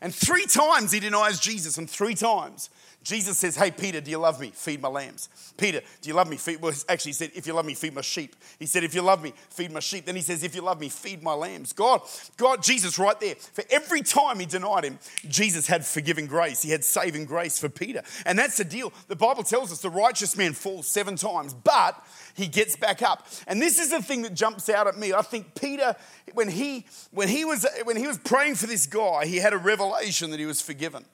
And 0.00 0.14
three 0.14 0.46
times 0.46 0.92
he 0.92 1.00
denies 1.00 1.40
Jesus, 1.40 1.76
and 1.76 1.90
three 1.90 2.14
times 2.14 2.70
Jesus 3.02 3.38
says, 3.38 3.56
Hey, 3.56 3.70
Peter, 3.70 4.00
do 4.00 4.10
you 4.10 4.18
love 4.18 4.40
me? 4.40 4.50
Feed 4.50 4.82
my 4.82 4.88
lambs. 4.88 5.28
Peter, 5.56 5.80
do 6.00 6.08
you 6.08 6.14
love 6.14 6.28
me? 6.28 6.36
Feed, 6.36 6.60
well, 6.60 6.72
actually, 6.88 7.10
he 7.10 7.14
said, 7.14 7.30
If 7.34 7.46
you 7.46 7.52
love 7.52 7.64
me, 7.64 7.74
feed 7.74 7.94
my 7.94 8.00
sheep. 8.00 8.34
He 8.58 8.66
said, 8.66 8.84
If 8.84 8.94
you 8.94 9.02
love 9.02 9.22
me, 9.22 9.32
feed 9.50 9.70
my 9.70 9.80
sheep. 9.80 10.04
Then 10.04 10.16
he 10.16 10.22
says, 10.22 10.42
If 10.42 10.54
you 10.54 10.62
love 10.62 10.80
me, 10.80 10.88
feed 10.88 11.22
my 11.22 11.32
lambs. 11.32 11.72
God, 11.72 12.02
God, 12.36 12.62
Jesus, 12.62 12.98
right 12.98 13.18
there. 13.20 13.36
For 13.36 13.64
every 13.70 14.02
time 14.02 14.40
he 14.40 14.46
denied 14.46 14.84
him, 14.84 14.98
Jesus 15.28 15.66
had 15.66 15.86
forgiving 15.86 16.26
grace. 16.26 16.60
He 16.60 16.70
had 16.70 16.84
saving 16.84 17.26
grace 17.26 17.58
for 17.58 17.68
Peter. 17.68 18.02
And 18.26 18.38
that's 18.38 18.56
the 18.56 18.64
deal. 18.64 18.92
The 19.06 19.16
Bible 19.16 19.44
tells 19.44 19.70
us 19.72 19.80
the 19.80 19.90
righteous 19.90 20.36
man 20.36 20.52
falls 20.52 20.88
seven 20.88 21.16
times, 21.16 21.54
but 21.54 22.04
he 22.34 22.46
gets 22.46 22.76
back 22.76 23.00
up. 23.02 23.26
And 23.46 23.62
this 23.62 23.78
is 23.78 23.90
the 23.90 24.02
thing 24.02 24.22
that 24.22 24.34
jumps 24.34 24.68
out 24.68 24.86
at 24.86 24.98
me. 24.98 25.12
I 25.12 25.22
think 25.22 25.54
Peter, 25.54 25.94
when 26.34 26.48
he 26.48 26.84
when 27.12 27.28
he 27.28 27.44
was 27.44 27.64
when 27.84 27.96
he 27.96 28.06
was 28.06 28.18
praying 28.18 28.56
for 28.56 28.66
this 28.66 28.86
guy, 28.86 29.24
he 29.26 29.36
had 29.36 29.52
a 29.52 29.58
revelation 29.58 30.30
that 30.30 30.40
he 30.40 30.46
was 30.46 30.60
forgiven 30.60 31.04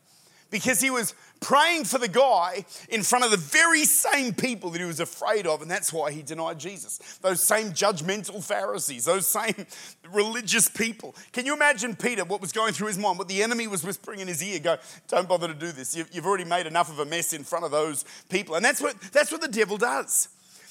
because 0.50 0.80
he 0.80 0.90
was 0.90 1.14
praying 1.40 1.84
for 1.84 1.98
the 1.98 2.08
guy 2.08 2.64
in 2.88 3.02
front 3.02 3.24
of 3.24 3.30
the 3.30 3.36
very 3.36 3.84
same 3.84 4.32
people 4.32 4.70
that 4.70 4.80
he 4.80 4.86
was 4.86 5.00
afraid 5.00 5.46
of, 5.46 5.60
and 5.60 5.70
that's 5.70 5.92
why 5.92 6.10
he 6.10 6.22
denied 6.22 6.58
Jesus. 6.58 6.98
Those 7.20 7.42
same 7.42 7.70
judgmental 7.70 8.42
Pharisees, 8.42 9.04
those 9.04 9.26
same 9.26 9.66
religious 10.10 10.68
people. 10.68 11.14
Can 11.32 11.44
you 11.44 11.54
imagine 11.54 11.96
Peter, 11.96 12.24
what 12.24 12.40
was 12.40 12.52
going 12.52 12.72
through 12.72 12.88
his 12.88 12.98
mind, 12.98 13.18
what 13.18 13.28
the 13.28 13.42
enemy 13.42 13.66
was 13.66 13.84
whispering 13.84 14.20
in 14.20 14.28
his 14.28 14.42
ear? 14.42 14.58
Go, 14.58 14.76
don't 15.08 15.28
bother 15.28 15.48
to 15.48 15.54
do 15.54 15.72
this. 15.72 15.96
You've 15.96 16.26
already 16.26 16.44
made 16.44 16.66
enough 16.66 16.90
of 16.90 16.98
a 16.98 17.04
mess 17.04 17.32
in 17.32 17.44
front 17.44 17.64
of 17.64 17.70
those 17.70 18.04
people. 18.28 18.54
And 18.54 18.64
that's 18.64 18.80
what, 18.80 18.98
that's 19.12 19.30
what 19.30 19.40
the 19.40 19.48
devil 19.48 19.76
does. 19.76 20.28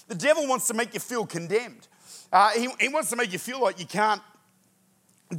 The 0.07 0.15
devil 0.15 0.47
wants 0.47 0.67
to 0.67 0.73
make 0.73 0.93
you 0.93 0.99
feel 0.99 1.25
condemned. 1.25 1.87
Uh, 2.31 2.49
he, 2.51 2.67
he 2.79 2.89
wants 2.89 3.09
to 3.11 3.15
make 3.15 3.31
you 3.31 3.39
feel 3.39 3.61
like 3.61 3.79
you 3.79 3.85
can't 3.85 4.21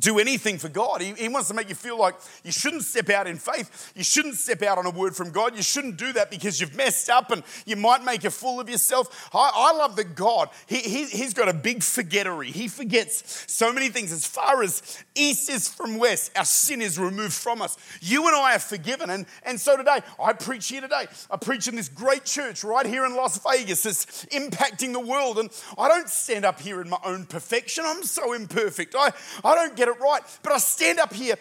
do 0.00 0.18
anything 0.18 0.58
for 0.58 0.68
God. 0.68 1.00
He, 1.00 1.12
he, 1.12 1.28
wants 1.28 1.48
to 1.48 1.54
make 1.54 1.68
you 1.68 1.74
feel 1.74 1.98
like 1.98 2.14
you 2.42 2.52
shouldn't 2.52 2.82
step 2.84 3.10
out 3.10 3.26
in 3.26 3.36
faith. 3.36 3.92
You 3.94 4.04
shouldn't 4.04 4.36
step 4.36 4.62
out 4.62 4.78
on 4.78 4.86
a 4.86 4.90
word 4.90 5.16
from 5.16 5.30
God. 5.30 5.56
You 5.56 5.62
shouldn't 5.62 5.96
do 5.96 6.12
that 6.12 6.30
because 6.30 6.60
you've 6.60 6.74
messed 6.74 7.10
up 7.10 7.30
and 7.30 7.42
you 7.66 7.76
might 7.76 8.04
make 8.04 8.24
a 8.24 8.30
fool 8.30 8.60
of 8.60 8.68
yourself. 8.68 9.30
I, 9.32 9.50
I 9.54 9.76
love 9.76 9.96
that 9.96 10.14
God, 10.14 10.50
he, 10.66 10.78
he, 10.78 11.04
He's 11.06 11.34
got 11.34 11.48
a 11.48 11.54
big 11.54 11.82
forgettery. 11.82 12.50
He 12.50 12.68
forgets 12.68 13.44
so 13.50 13.72
many 13.72 13.88
things. 13.88 14.12
As 14.12 14.26
far 14.26 14.62
as 14.62 15.02
east 15.14 15.48
is 15.50 15.68
from 15.68 15.98
west, 15.98 16.32
our 16.36 16.44
sin 16.44 16.82
is 16.82 16.98
removed 16.98 17.32
from 17.32 17.62
us. 17.62 17.76
You 18.00 18.26
and 18.26 18.36
I 18.36 18.56
are 18.56 18.58
forgiven. 18.58 19.10
And, 19.10 19.26
and 19.44 19.60
so 19.60 19.76
today, 19.76 20.00
I 20.22 20.32
preach 20.32 20.68
here 20.68 20.80
today. 20.80 21.06
I 21.30 21.36
preach 21.36 21.68
in 21.68 21.76
this 21.76 21.88
great 21.88 22.24
church 22.24 22.64
right 22.64 22.86
here 22.86 23.04
in 23.04 23.16
Las 23.16 23.38
Vegas. 23.38 23.82
that's 23.82 24.24
impacting 24.26 24.92
the 24.92 25.00
world. 25.00 25.38
And 25.38 25.50
I 25.78 25.88
don't 25.88 26.08
stand 26.08 26.44
up 26.44 26.60
here 26.60 26.80
in 26.80 26.88
my 26.88 26.98
own 27.04 27.26
perfection. 27.26 27.84
I'm 27.86 28.02
so 28.02 28.32
imperfect. 28.32 28.94
I, 28.96 29.12
I 29.44 29.54
don't 29.54 29.76
get 29.76 29.83
get 29.84 29.94
it 29.94 30.00
right. 30.00 30.22
But 30.42 30.52
I 30.52 30.58
stand 30.58 30.98
up 30.98 31.12
here 31.12 31.36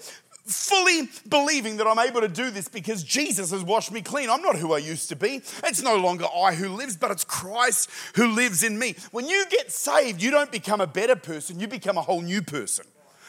fully 0.45 1.07
believing 1.29 1.77
that 1.77 1.87
I'm 1.87 1.99
able 1.99 2.19
to 2.21 2.27
do 2.27 2.51
this 2.51 2.67
because 2.67 3.03
Jesus 3.03 3.51
has 3.51 3.63
washed 3.63 3.91
me 3.91 4.01
clean. 4.01 4.29
I'm 4.29 4.41
not 4.41 4.57
who 4.57 4.73
I 4.73 4.79
used 4.79 5.07
to 5.09 5.15
be. 5.15 5.41
It's 5.63 5.81
no 5.81 5.95
longer 5.95 6.25
I 6.25 6.53
who 6.53 6.69
lives, 6.69 6.97
but 6.97 7.11
it's 7.11 7.23
Christ 7.23 7.89
who 8.15 8.27
lives 8.27 8.63
in 8.63 8.77
me. 8.77 8.95
When 9.11 9.27
you 9.27 9.45
get 9.49 9.71
saved, 9.71 10.21
you 10.21 10.31
don't 10.31 10.51
become 10.51 10.81
a 10.81 10.87
better 10.87 11.15
person, 11.15 11.59
you 11.59 11.67
become 11.67 11.97
a 11.97 12.01
whole 12.01 12.21
new 12.21 12.41
person. 12.41 12.85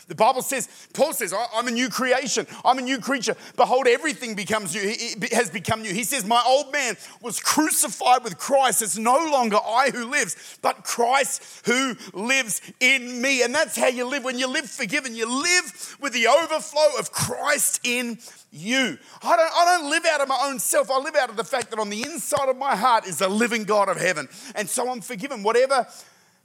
The 0.07 0.15
Bible 0.15 0.43
says, 0.43 0.69
Paul 0.93 1.13
says, 1.15 1.33
I'm 1.55 1.67
a 1.67 1.71
new 1.71 1.89
creation. 1.89 2.47
I'm 2.65 2.79
a 2.79 2.83
new 2.83 2.99
creature. 2.99 3.37
Behold, 3.57 3.87
everything 3.87 4.35
becomes 4.35 4.75
new, 4.75 4.83
it 4.85 5.33
has 5.33 5.51
become 5.51 5.83
new. 5.83 5.93
He 5.93 6.05
says, 6.05 6.25
My 6.25 6.43
old 6.47 6.73
man 6.73 6.97
was 7.23 7.41
crucified 7.41 8.23
with 8.23 8.37
Christ. 8.37 8.83
It's 8.83 8.99
no 8.99 9.17
longer 9.17 9.57
I 9.57 9.91
who 9.91 10.11
lives, 10.11 10.59
but 10.61 10.85
Christ 10.85 11.63
who 11.67 11.97
lives 12.13 12.61
in 12.81 13.23
me. 13.23 13.43
And 13.43 13.55
that's 13.55 13.77
how 13.77 13.89
you 13.89 14.07
live. 14.07 14.25
When 14.25 14.39
you 14.39 14.47
live 14.47 14.69
forgiven, 14.69 15.15
you 15.15 15.27
live 15.27 15.97
with 16.01 16.13
the 16.13 16.27
overflow 16.27 16.99
of 16.99 17.11
Christ 17.11 17.81
in 17.85 18.19
you. 18.53 18.99
I 19.23 19.37
don't, 19.37 19.53
I 19.53 19.79
don't 19.79 19.91
live 19.91 20.05
out 20.07 20.21
of 20.21 20.29
my 20.29 20.39
own 20.45 20.59
self. 20.59 20.91
I 20.91 20.99
live 20.99 21.17
out 21.17 21.31
of 21.31 21.37
the 21.37 21.45
fact 21.45 21.71
that 21.71 21.79
on 21.79 21.91
the 21.91 22.03
inside 22.03 22.49
of 22.49 22.57
my 22.57 22.77
heart 22.77 23.07
is 23.07 23.19
the 23.19 23.29
living 23.29 23.65
God 23.65 23.89
of 23.89 23.97
heaven. 23.97 24.29
And 24.55 24.69
so 24.69 24.91
I'm 24.91 25.01
forgiven. 25.01 25.43
Whatever 25.43 25.87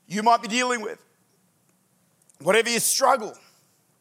you 0.07 0.23
might 0.23 0.41
be 0.41 0.47
dealing 0.47 0.81
with, 0.81 1.03
whatever 2.41 2.69
your 2.69 2.79
struggle, 2.79 3.33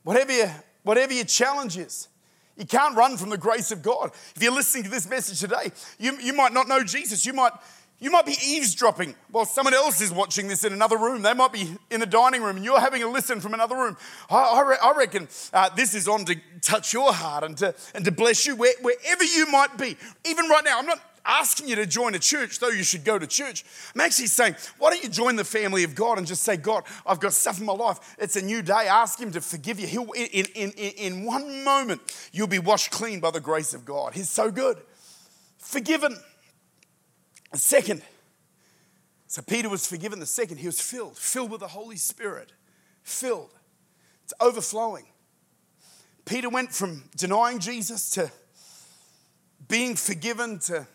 Whatever, 0.04 0.32
you, 0.32 0.46
whatever 0.82 1.12
your 1.12 1.24
challenge 1.24 1.76
is, 1.76 2.08
you 2.56 2.66
can't 2.66 2.96
run 2.96 3.16
from 3.16 3.30
the 3.30 3.38
grace 3.38 3.70
of 3.70 3.82
God. 3.82 4.10
If 4.34 4.42
you're 4.42 4.52
listening 4.52 4.84
to 4.84 4.90
this 4.90 5.08
message 5.08 5.40
today, 5.40 5.70
you, 5.98 6.18
you 6.18 6.32
might 6.32 6.52
not 6.52 6.66
know 6.66 6.82
Jesus. 6.82 7.24
You 7.24 7.32
might, 7.32 7.52
you 8.00 8.10
might 8.10 8.26
be 8.26 8.36
eavesdropping 8.44 9.14
while 9.30 9.44
someone 9.44 9.74
else 9.74 10.00
is 10.00 10.12
watching 10.12 10.48
this 10.48 10.64
in 10.64 10.72
another 10.72 10.96
room. 10.96 11.22
They 11.22 11.34
might 11.34 11.52
be 11.52 11.76
in 11.90 12.00
the 12.00 12.06
dining 12.06 12.42
room 12.42 12.56
and 12.56 12.64
you're 12.64 12.80
having 12.80 13.02
a 13.02 13.08
listen 13.08 13.40
from 13.40 13.54
another 13.54 13.76
room. 13.76 13.96
I, 14.28 14.36
I, 14.36 14.90
I 14.90 14.96
reckon 14.96 15.28
uh, 15.52 15.70
this 15.76 15.94
is 15.94 16.08
on 16.08 16.24
to 16.24 16.36
touch 16.60 16.92
your 16.92 17.12
heart 17.12 17.44
and 17.44 17.56
to, 17.58 17.74
and 17.94 18.04
to 18.04 18.10
bless 18.10 18.44
you 18.46 18.56
where, 18.56 18.74
wherever 18.82 19.22
you 19.22 19.50
might 19.50 19.78
be. 19.78 19.96
Even 20.24 20.48
right 20.48 20.64
now, 20.64 20.78
I'm 20.78 20.86
not 20.86 21.00
asking 21.28 21.68
you 21.68 21.76
to 21.76 21.86
join 21.86 22.14
a 22.14 22.18
church, 22.18 22.58
though 22.58 22.70
you 22.70 22.82
should 22.82 23.04
go 23.04 23.18
to 23.18 23.26
church. 23.26 23.64
I'm 23.94 24.00
actually 24.00 24.26
saying, 24.26 24.56
why 24.78 24.90
don't 24.90 25.02
you 25.04 25.10
join 25.10 25.36
the 25.36 25.44
family 25.44 25.84
of 25.84 25.94
God 25.94 26.18
and 26.18 26.26
just 26.26 26.42
say, 26.42 26.56
God, 26.56 26.84
I've 27.06 27.20
got 27.20 27.34
stuff 27.34 27.60
in 27.60 27.66
my 27.66 27.74
life. 27.74 28.16
It's 28.18 28.34
a 28.36 28.42
new 28.42 28.62
day. 28.62 28.88
Ask 28.88 29.20
Him 29.20 29.30
to 29.32 29.40
forgive 29.40 29.78
you. 29.78 29.86
He'll, 29.86 30.10
in, 30.12 30.46
in, 30.54 30.70
in, 30.72 31.24
one 31.24 31.62
moment, 31.62 32.00
you'll 32.32 32.48
be 32.48 32.58
washed 32.58 32.90
clean 32.90 33.20
by 33.20 33.30
the 33.30 33.40
grace 33.40 33.74
of 33.74 33.84
God. 33.84 34.14
He's 34.14 34.30
so 34.30 34.50
good. 34.50 34.78
Forgiven. 35.58 36.16
second, 37.52 38.02
so 39.26 39.42
Peter 39.42 39.68
was 39.68 39.86
forgiven. 39.86 40.20
The 40.20 40.26
second, 40.26 40.56
he 40.56 40.66
was 40.66 40.80
filled, 40.80 41.18
filled 41.18 41.50
with 41.50 41.60
the 41.60 41.68
Holy 41.68 41.96
Spirit. 41.96 42.52
Filled. 43.02 43.52
It's 44.24 44.32
overflowing. 44.40 45.04
Peter 46.24 46.48
went 46.48 46.72
from 46.72 47.04
denying 47.16 47.58
Jesus 47.58 48.10
to 48.10 48.30
being 49.66 49.96
forgiven 49.96 50.58
to 50.60 50.86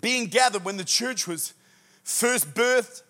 being 0.00 0.26
gathered 0.26 0.64
when 0.64 0.76
the 0.76 0.84
church 0.84 1.26
was 1.26 1.54
first 2.04 2.54
birthed 2.54 3.02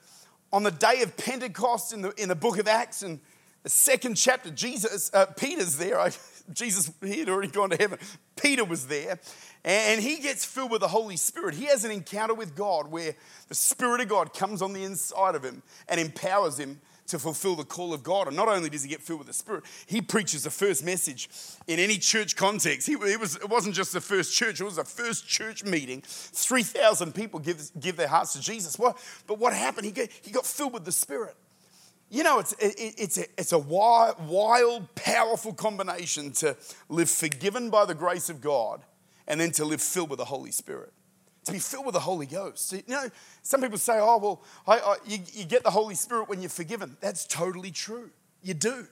on 0.53 0.63
the 0.63 0.71
day 0.71 1.03
of 1.03 1.17
Pentecost 1.17 1.93
in 1.93 2.03
the, 2.03 2.11
in 2.21 2.29
the 2.29 2.35
book 2.35 2.59
of 2.59 2.69
Acts 2.69 3.03
and 3.03 3.21
the 3.63 3.69
second 3.69 4.15
chapter, 4.15 4.51
Jesus, 4.51 5.11
uh, 5.13 5.27
Peter's 5.27 5.77
there. 5.77 6.01
I, 6.01 6.13
Jesus, 6.53 6.91
he 7.03 7.19
had 7.19 7.29
already 7.29 7.49
gone 7.49 7.71
to 7.71 7.77
heaven. 7.77 7.99
Peter 8.41 8.65
was 8.65 8.87
there, 8.87 9.19
and 9.65 10.01
he 10.01 10.17
gets 10.17 10.45
filled 10.45 10.71
with 10.71 10.81
the 10.81 10.89
Holy 10.89 11.17
Spirit. 11.17 11.55
He 11.55 11.67
has 11.67 11.85
an 11.85 11.91
encounter 11.91 12.35
with 12.35 12.55
God 12.55 12.91
where 12.91 13.15
the 13.49 13.55
Spirit 13.55 14.01
of 14.01 14.09
God 14.09 14.33
comes 14.33 14.63
on 14.63 14.73
the 14.73 14.85
inside 14.85 15.35
of 15.35 15.43
him 15.43 15.63
and 15.89 16.01
empowers 16.01 16.59
him 16.59 16.81
to 17.09 17.19
fulfill 17.19 17.57
the 17.57 17.65
call 17.65 17.93
of 17.93 18.03
God. 18.03 18.27
And 18.27 18.37
not 18.37 18.49
only 18.49 18.71
does 18.71 18.83
he 18.83 18.89
get 18.89 19.03
filled 19.03 19.21
with 19.21 19.29
the 19.29 19.35
Spirit, 19.35 19.65
he 19.87 20.01
preaches 20.01 20.45
the 20.45 20.51
first 20.51 20.85
message 20.85 21.29
in 21.67 21.79
any 21.79 21.99
church 21.99 22.37
context. 22.37 22.87
He, 22.87 22.95
it, 22.95 23.21
was, 23.21 23.37
it 23.37 23.49
wasn't 23.49 23.75
just 23.75 23.93
the 23.93 24.01
first 24.01 24.35
church, 24.35 24.61
it 24.61 24.65
was 24.65 24.77
the 24.77 24.85
first 24.85 25.27
church 25.27 25.65
meeting. 25.65 26.03
3,000 26.05 27.15
people 27.15 27.41
give, 27.41 27.71
give 27.81 27.97
their 27.97 28.09
hearts 28.09 28.35
to 28.35 28.41
Jesus. 28.41 28.79
What, 28.79 28.99
but 29.27 29.39
what 29.39 29.53
happened? 29.53 29.87
He 29.87 29.93
got, 29.93 30.09
he 30.23 30.31
got 30.31 30.47
filled 30.47 30.75
with 30.75 30.85
the 30.85 30.93
Spirit. 30.93 31.35
You 32.11 32.23
know, 32.23 32.39
it's, 32.39 32.53
it, 32.55 32.95
it's, 32.97 33.19
a, 33.19 33.25
it's 33.37 33.53
a 33.53 33.59
wild, 33.59 34.27
wild, 34.27 34.95
powerful 34.95 35.53
combination 35.53 36.33
to 36.33 36.57
live 36.89 37.11
forgiven 37.11 37.69
by 37.69 37.85
the 37.85 37.95
grace 37.95 38.31
of 38.31 38.41
God 38.41 38.83
and 39.27 39.39
then 39.39 39.51
to 39.53 39.65
live 39.65 39.83
filled 39.83 40.09
with 40.09 40.19
the 40.19 40.25
Holy 40.25 40.51
Spirit 40.51 40.93
to 41.49 41.53
be 41.53 41.59
filled 41.59 41.87
with 41.87 41.95
the 41.95 42.01
Holy 42.01 42.27
Ghost. 42.27 42.73
You 42.73 42.83
know, 42.87 43.11
some 43.43 43.61
people 43.61 43.79
say, 43.79 43.99
oh, 43.99 44.19
well, 44.19 44.43
I, 44.67 44.79
I, 44.79 44.97
you, 45.07 45.19
you 45.33 45.45
get 45.45 45.63
the 45.63 45.71
Holy 45.71 45.95
Spirit 45.95 46.29
when 46.29 46.41
you're 46.41 46.49
forgiven. 46.51 46.97
That's 47.01 47.27
totally 47.27 47.71
true. 47.71 48.11
You 48.43 48.55
do. 48.55 48.87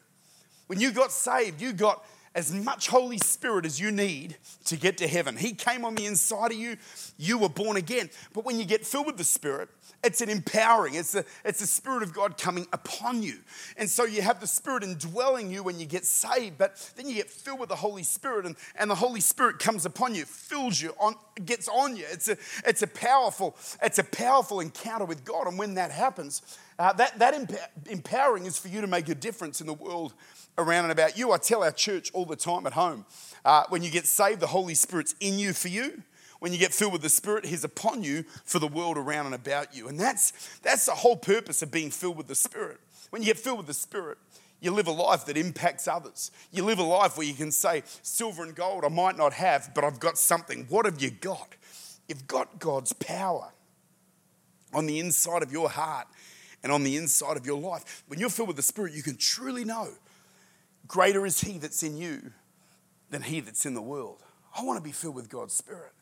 When 0.66 0.80
you 0.80 0.90
got 0.90 1.12
saved, 1.12 1.60
you 1.60 1.72
got 1.72 2.04
as 2.36 2.52
much 2.52 2.88
Holy 2.88 3.16
Spirit 3.16 3.64
as 3.64 3.80
you 3.80 3.90
need 3.90 4.36
to 4.66 4.76
get 4.76 4.98
to 4.98 5.08
heaven. 5.08 5.38
He 5.38 5.54
came 5.54 5.86
on 5.86 5.94
the 5.94 6.04
inside 6.04 6.52
of 6.52 6.58
you, 6.58 6.76
you 7.16 7.38
were 7.38 7.48
born 7.48 7.78
again. 7.78 8.10
But 8.34 8.44
when 8.44 8.58
you 8.58 8.66
get 8.66 8.86
filled 8.86 9.06
with 9.06 9.16
the 9.16 9.24
Spirit, 9.24 9.70
it's 10.04 10.20
an 10.20 10.28
empowering, 10.28 10.94
it's 10.94 11.12
the, 11.12 11.24
it's 11.46 11.68
Spirit 11.68 12.02
of 12.02 12.12
God 12.12 12.36
coming 12.36 12.66
upon 12.74 13.22
you. 13.22 13.38
And 13.78 13.88
so 13.88 14.04
you 14.04 14.20
have 14.20 14.40
the 14.40 14.46
Spirit 14.46 14.82
indwelling 14.82 15.50
you 15.50 15.62
when 15.62 15.80
you 15.80 15.86
get 15.86 16.04
saved, 16.04 16.58
but 16.58 16.92
then 16.94 17.08
you 17.08 17.14
get 17.14 17.30
filled 17.30 17.58
with 17.58 17.70
the 17.70 17.76
Holy 17.76 18.02
Spirit, 18.02 18.44
and, 18.44 18.54
and 18.76 18.90
the 18.90 18.94
Holy 18.94 19.20
Spirit 19.20 19.58
comes 19.58 19.86
upon 19.86 20.14
you, 20.14 20.26
fills 20.26 20.80
you, 20.80 20.92
on, 21.00 21.14
gets 21.46 21.68
on 21.68 21.96
you. 21.96 22.04
It's 22.10 22.28
a, 22.28 22.36
it's 22.66 22.82
a 22.82 22.86
powerful, 22.86 23.56
it's 23.82 23.98
a 23.98 24.04
powerful 24.04 24.60
encounter 24.60 25.06
with 25.06 25.24
God. 25.24 25.46
And 25.46 25.58
when 25.58 25.74
that 25.74 25.90
happens, 25.90 26.42
uh, 26.78 26.92
that, 26.92 27.18
that 27.18 27.34
empowering 27.86 28.44
is 28.44 28.58
for 28.58 28.68
you 28.68 28.82
to 28.82 28.86
make 28.86 29.08
a 29.08 29.14
difference 29.14 29.62
in 29.62 29.66
the 29.66 29.74
world 29.74 30.12
around 30.58 30.84
and 30.84 30.92
about 30.92 31.18
you. 31.18 31.32
I 31.32 31.38
tell 31.38 31.62
our 31.62 31.72
church 31.72 32.10
all 32.12 32.24
the 32.24 32.36
time 32.36 32.66
at 32.66 32.72
home 32.72 33.06
uh, 33.44 33.64
when 33.68 33.82
you 33.82 33.90
get 33.90 34.06
saved, 34.06 34.40
the 34.40 34.48
Holy 34.48 34.74
Spirit's 34.74 35.14
in 35.20 35.38
you 35.38 35.52
for 35.52 35.68
you 35.68 36.02
when 36.38 36.52
you 36.52 36.58
get 36.58 36.74
filled 36.74 36.92
with 36.92 37.02
the 37.02 37.08
Spirit, 37.08 37.46
He's 37.46 37.64
upon 37.64 38.02
you 38.02 38.24
for 38.44 38.58
the 38.58 38.68
world 38.68 38.98
around 38.98 39.26
and 39.26 39.34
about 39.34 39.74
you. 39.74 39.88
And 39.88 39.98
that's, 39.98 40.32
that's 40.58 40.86
the 40.86 40.92
whole 40.92 41.16
purpose 41.16 41.62
of 41.62 41.70
being 41.70 41.90
filled 41.90 42.16
with 42.16 42.28
the 42.28 42.34
Spirit. 42.34 42.78
When 43.10 43.22
you 43.22 43.26
get 43.26 43.38
filled 43.38 43.58
with 43.58 43.66
the 43.66 43.74
Spirit, 43.74 44.18
you 44.60 44.70
live 44.70 44.86
a 44.86 44.92
life 44.92 45.26
that 45.26 45.36
impacts 45.36 45.86
others. 45.86 46.30
You 46.52 46.64
live 46.64 46.78
a 46.78 46.82
life 46.82 47.16
where 47.16 47.26
you 47.26 47.34
can 47.34 47.52
say, 47.52 47.82
Silver 48.02 48.42
and 48.42 48.54
gold 48.54 48.84
I 48.84 48.88
might 48.88 49.16
not 49.16 49.32
have, 49.34 49.72
but 49.74 49.84
I've 49.84 50.00
got 50.00 50.18
something. 50.18 50.66
What 50.68 50.86
have 50.86 51.00
you 51.00 51.10
got? 51.10 51.54
You've 52.08 52.26
got 52.26 52.58
God's 52.58 52.92
power 52.92 53.52
on 54.72 54.86
the 54.86 54.98
inside 54.98 55.42
of 55.42 55.52
your 55.52 55.68
heart 55.68 56.06
and 56.62 56.72
on 56.72 56.82
the 56.82 56.96
inside 56.96 57.36
of 57.36 57.46
your 57.46 57.58
life. 57.58 58.02
When 58.08 58.18
you're 58.18 58.30
filled 58.30 58.48
with 58.48 58.56
the 58.56 58.62
Spirit, 58.62 58.92
you 58.92 59.02
can 59.02 59.16
truly 59.16 59.64
know 59.64 59.88
greater 60.86 61.26
is 61.26 61.40
He 61.40 61.58
that's 61.58 61.82
in 61.82 61.96
you 61.96 62.32
than 63.10 63.22
He 63.22 63.40
that's 63.40 63.66
in 63.66 63.74
the 63.74 63.82
world. 63.82 64.22
I 64.56 64.64
want 64.64 64.78
to 64.78 64.82
be 64.82 64.92
filled 64.92 65.14
with 65.14 65.28
God's 65.28 65.54
Spirit. 65.54 65.92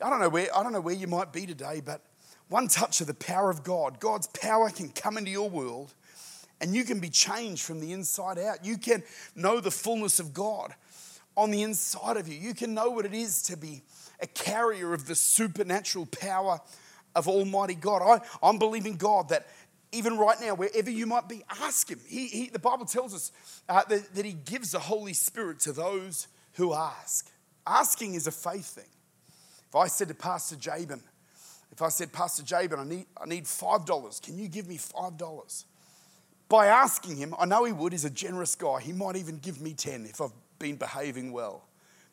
I 0.00 0.10
don't 0.10 0.20
know 0.20 0.28
where, 0.28 0.54
I 0.54 0.62
don't 0.62 0.72
know 0.72 0.80
where 0.80 0.94
you 0.94 1.06
might 1.06 1.32
be 1.32 1.46
today, 1.46 1.80
but 1.84 2.02
one 2.48 2.68
touch 2.68 3.00
of 3.00 3.06
the 3.06 3.14
power 3.14 3.50
of 3.50 3.64
God, 3.64 3.98
God's 3.98 4.26
power 4.28 4.70
can 4.70 4.90
come 4.90 5.16
into 5.16 5.30
your 5.30 5.48
world 5.48 5.94
and 6.60 6.74
you 6.74 6.84
can 6.84 7.00
be 7.00 7.10
changed 7.10 7.62
from 7.62 7.80
the 7.80 7.92
inside 7.92 8.38
out. 8.38 8.64
You 8.64 8.78
can 8.78 9.02
know 9.34 9.60
the 9.60 9.70
fullness 9.70 10.20
of 10.20 10.32
God 10.32 10.74
on 11.36 11.50
the 11.50 11.62
inside 11.62 12.16
of 12.16 12.28
you. 12.28 12.38
You 12.38 12.54
can 12.54 12.74
know 12.74 12.90
what 12.90 13.04
it 13.04 13.14
is 13.14 13.42
to 13.42 13.56
be 13.56 13.82
a 14.20 14.26
carrier 14.26 14.94
of 14.94 15.06
the 15.06 15.14
supernatural 15.14 16.06
power 16.06 16.60
of 17.14 17.28
Almighty 17.28 17.74
God. 17.74 18.02
I, 18.02 18.46
I'm 18.46 18.58
believing 18.58 18.96
God 18.96 19.30
that 19.30 19.46
even 19.92 20.18
right 20.18 20.40
now, 20.40 20.54
wherever 20.54 20.90
you 20.90 21.06
might 21.06 21.28
be, 21.28 21.42
ask 21.62 21.88
Him. 21.88 22.00
He, 22.06 22.26
he 22.28 22.48
the 22.48 22.58
Bible 22.58 22.86
tells 22.86 23.14
us 23.14 23.32
uh, 23.68 23.82
that, 23.88 24.14
that 24.14 24.24
He 24.24 24.32
gives 24.32 24.72
the 24.72 24.78
Holy 24.78 25.12
Spirit 25.12 25.60
to 25.60 25.72
those 25.72 26.28
who 26.54 26.74
ask. 26.74 27.30
Asking 27.66 28.14
is 28.14 28.26
a 28.26 28.32
faith 28.32 28.66
thing. 28.66 28.88
If 29.68 29.74
I 29.74 29.86
said 29.88 30.08
to 30.08 30.14
Pastor 30.14 30.56
Jabin, 30.56 31.02
if 31.72 31.82
I 31.82 31.88
said, 31.88 32.12
Pastor 32.12 32.42
Jabin, 32.42 32.78
I 32.78 32.84
need, 32.84 33.06
I 33.20 33.26
need 33.26 33.44
$5, 33.44 34.22
can 34.22 34.38
you 34.38 34.48
give 34.48 34.66
me 34.66 34.78
$5? 34.78 35.64
By 36.48 36.66
asking 36.68 37.16
him, 37.16 37.34
I 37.38 37.44
know 37.44 37.64
he 37.64 37.72
would, 37.72 37.92
he's 37.92 38.04
a 38.04 38.10
generous 38.10 38.54
guy. 38.54 38.80
He 38.80 38.92
might 38.92 39.16
even 39.16 39.38
give 39.38 39.60
me 39.60 39.74
10 39.74 40.06
if 40.06 40.20
I've 40.20 40.32
been 40.58 40.76
behaving 40.76 41.32
well. 41.32 41.64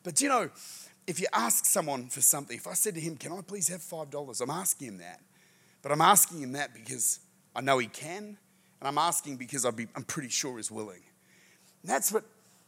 But 0.02 0.20
you 0.20 0.28
know, 0.28 0.50
if 1.06 1.20
you 1.20 1.26
ask 1.32 1.64
someone 1.64 2.08
for 2.08 2.20
something, 2.20 2.56
if 2.56 2.66
I 2.66 2.74
said 2.74 2.94
to 2.94 3.00
him, 3.00 3.16
Can 3.16 3.32
I 3.32 3.40
please 3.40 3.68
have 3.68 3.80
$5? 3.80 4.40
I'm 4.40 4.50
asking 4.50 4.88
him 4.88 4.98
that. 4.98 5.20
But 5.82 5.92
I'm 5.92 6.00
asking 6.00 6.42
him 6.42 6.52
that 6.52 6.74
because 6.74 7.20
I 7.54 7.60
know 7.60 7.78
he 7.78 7.86
can, 7.86 8.36
and 8.80 8.88
I'm 8.88 8.98
asking 8.98 9.36
because 9.36 9.64
I'm 9.64 10.04
pretty 10.06 10.28
sure 10.28 10.56
he's 10.56 10.70
willing. 10.70 11.02
And 11.82 11.90
that's 11.90 12.12
what 12.12 12.24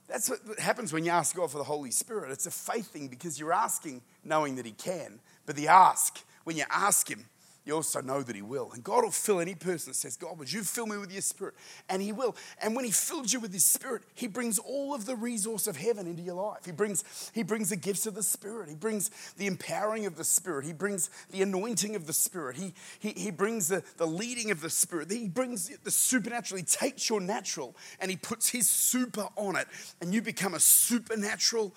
that's 0.09 0.31
what 0.31 0.41
happens 0.59 0.93
when 0.93 1.05
you 1.05 1.11
ask 1.11 1.35
God 1.35 1.51
for 1.51 1.59
the 1.59 1.65
Holy 1.65 1.91
Spirit. 1.91 2.31
It's 2.31 2.47
a 2.47 2.51
faith 2.51 2.89
thing 2.89 3.09
because 3.09 3.41
you're 3.41 3.53
asking 3.53 4.03
knowing 4.25 4.57
that 4.57 4.67
He 4.67 4.73
can. 4.73 5.21
But 5.47 5.57
the 5.57 5.69
ask, 5.69 6.23
when 6.45 6.57
you 6.57 6.65
ask 6.71 7.11
Him, 7.11 7.27
you 7.67 7.75
also 7.75 8.01
know 8.01 8.23
that 8.23 8.37
He 8.37 8.43
will. 8.43 8.71
And 8.73 8.83
God 8.83 9.03
will 9.03 9.11
fill 9.11 9.41
any 9.41 9.57
person 9.57 9.91
that 9.91 9.97
says, 9.97 10.17
God, 10.17 10.39
would 10.39 10.53
you 10.53 10.63
fill 10.63 10.87
me 10.87 10.97
with 10.97 11.13
your 11.13 11.21
Spirit? 11.21 11.55
And 11.89 12.01
He 12.01 12.13
will. 12.13 12.37
And 12.63 12.77
when 12.77 12.85
He 12.85 12.93
fills 12.93 13.33
you 13.33 13.41
with 13.41 13.53
His 13.53 13.65
Spirit, 13.65 14.03
He 14.15 14.29
brings 14.29 14.59
all 14.61 14.95
of 14.95 15.05
the 15.05 15.17
resource 15.17 15.67
of 15.67 15.77
heaven 15.77 16.07
into 16.07 16.23
your 16.23 16.37
life. 16.37 16.65
He 16.65 16.73
brings, 16.73 17.31
he 17.35 17.43
brings 17.43 17.71
the 17.71 17.77
gifts 17.77 18.07
of 18.07 18.15
the 18.15 18.23
Spirit. 18.23 18.69
He 18.69 18.77
brings 18.77 19.11
the 19.37 19.47
empowering 19.47 20.07
of 20.07 20.17
the 20.17 20.25
Spirit. 20.25 20.65
He 20.65 20.73
brings 20.73 21.11
the 21.31 21.43
anointing 21.43 21.97
of 21.97 22.07
the 22.07 22.13
Spirit. 22.13 22.57
He, 22.57 22.73
he, 23.01 23.11
he 23.11 23.31
brings 23.33 23.69
the, 23.69 23.83
the 23.97 24.07
leading 24.07 24.53
of 24.53 24.61
the 24.61 24.71
Spirit. 24.71 25.11
He 25.11 25.29
brings 25.29 25.69
the 25.69 25.91
supernatural. 25.91 26.59
He 26.59 26.65
takes 26.65 27.11
your 27.11 27.21
natural 27.21 27.75
and 28.01 28.11
He 28.11 28.17
puts 28.17 28.49
His 28.49 28.69
super 28.69 29.29
on 29.35 29.57
it. 29.57 29.67
And 30.01 30.15
you 30.15 30.23
become 30.23 30.55
a 30.55 30.61
supernatural 30.61 31.75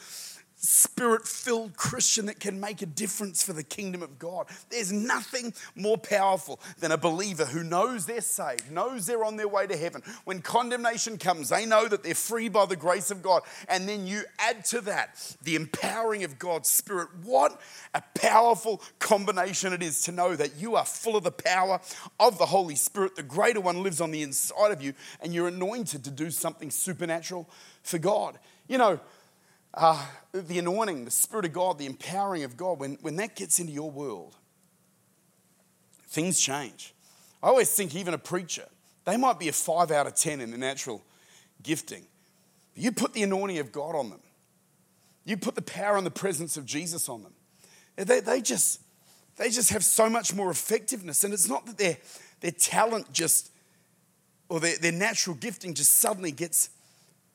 spirit 0.59 1.25
filled 1.25 1.77
Christian 1.77 2.25
that 2.25 2.39
can 2.39 2.59
make 2.59 2.81
a 2.81 2.85
difference 2.85 3.41
for 3.41 3.53
the 3.53 3.63
kingdom 3.63 4.03
of 4.03 4.19
God. 4.19 4.47
There's 4.69 4.91
nothing 4.91 5.53
more 5.75 5.97
powerful 5.97 6.59
than 6.79 6.91
a 6.91 6.97
believer 6.97 7.45
who 7.45 7.63
knows 7.63 8.05
they're 8.05 8.19
saved, 8.19 8.69
knows 8.69 9.05
they're 9.05 9.23
on 9.23 9.37
their 9.37 9.47
way 9.47 9.67
to 9.67 9.77
heaven. 9.77 10.03
When 10.25 10.41
condemnation 10.41 11.17
comes, 11.17 11.49
they 11.49 11.65
know 11.65 11.87
that 11.87 12.03
they're 12.03 12.13
free 12.13 12.49
by 12.49 12.65
the 12.65 12.75
grace 12.75 13.09
of 13.09 13.21
God. 13.21 13.43
And 13.69 13.87
then 13.87 14.05
you 14.05 14.23
add 14.37 14.65
to 14.65 14.81
that 14.81 15.35
the 15.41 15.55
empowering 15.55 16.25
of 16.25 16.37
God's 16.37 16.69
Spirit. 16.69 17.09
What 17.23 17.59
a 17.93 18.03
powerful 18.15 18.81
combination 18.99 19.71
it 19.71 19.81
is 19.81 20.01
to 20.03 20.11
know 20.11 20.35
that 20.35 20.57
you 20.57 20.75
are 20.75 20.85
full 20.85 21.15
of 21.15 21.23
the 21.23 21.31
power 21.31 21.79
of 22.19 22.37
the 22.37 22.47
Holy 22.47 22.75
Spirit. 22.75 23.15
The 23.15 23.23
greater 23.23 23.61
one 23.61 23.81
lives 23.81 24.01
on 24.01 24.11
the 24.11 24.21
inside 24.21 24.71
of 24.71 24.81
you, 24.81 24.93
and 25.21 25.33
you're 25.33 25.47
anointed 25.47 26.03
to 26.03 26.11
do 26.11 26.29
something 26.29 26.69
supernatural 26.69 27.49
for 27.81 27.97
God. 27.97 28.37
You 28.67 28.77
know, 28.77 28.99
uh, 29.73 30.05
the 30.33 30.59
anointing, 30.59 31.05
the 31.05 31.11
Spirit 31.11 31.45
of 31.45 31.53
God, 31.53 31.77
the 31.77 31.85
empowering 31.85 32.43
of 32.43 32.57
God, 32.57 32.79
when, 32.79 32.97
when 33.01 33.15
that 33.17 33.35
gets 33.35 33.59
into 33.59 33.71
your 33.71 33.91
world, 33.91 34.35
things 36.07 36.39
change. 36.39 36.93
I 37.41 37.47
always 37.47 37.71
think, 37.71 37.95
even 37.95 38.13
a 38.13 38.17
preacher, 38.17 38.65
they 39.05 39.17
might 39.17 39.39
be 39.39 39.47
a 39.47 39.53
five 39.53 39.91
out 39.91 40.07
of 40.07 40.15
10 40.15 40.41
in 40.41 40.51
the 40.51 40.57
natural 40.57 41.03
gifting. 41.63 42.03
You 42.75 42.91
put 42.91 43.13
the 43.13 43.23
anointing 43.23 43.59
of 43.59 43.71
God 43.71 43.95
on 43.95 44.09
them, 44.09 44.21
you 45.23 45.37
put 45.37 45.55
the 45.55 45.61
power 45.61 45.97
and 45.97 46.05
the 46.05 46.11
presence 46.11 46.57
of 46.57 46.65
Jesus 46.65 47.07
on 47.07 47.23
them. 47.23 47.33
They, 47.95 48.21
they, 48.21 48.41
just, 48.41 48.81
they 49.35 49.49
just 49.49 49.71
have 49.71 49.83
so 49.83 50.09
much 50.09 50.33
more 50.33 50.49
effectiveness. 50.49 51.23
And 51.23 51.33
it's 51.33 51.49
not 51.49 51.65
that 51.65 51.77
their, 51.77 51.97
their 52.39 52.51
talent 52.51 53.11
just, 53.11 53.51
or 54.47 54.59
their, 54.59 54.77
their 54.77 54.93
natural 54.93 55.35
gifting 55.35 55.73
just 55.73 55.97
suddenly 55.97 56.31
gets 56.31 56.69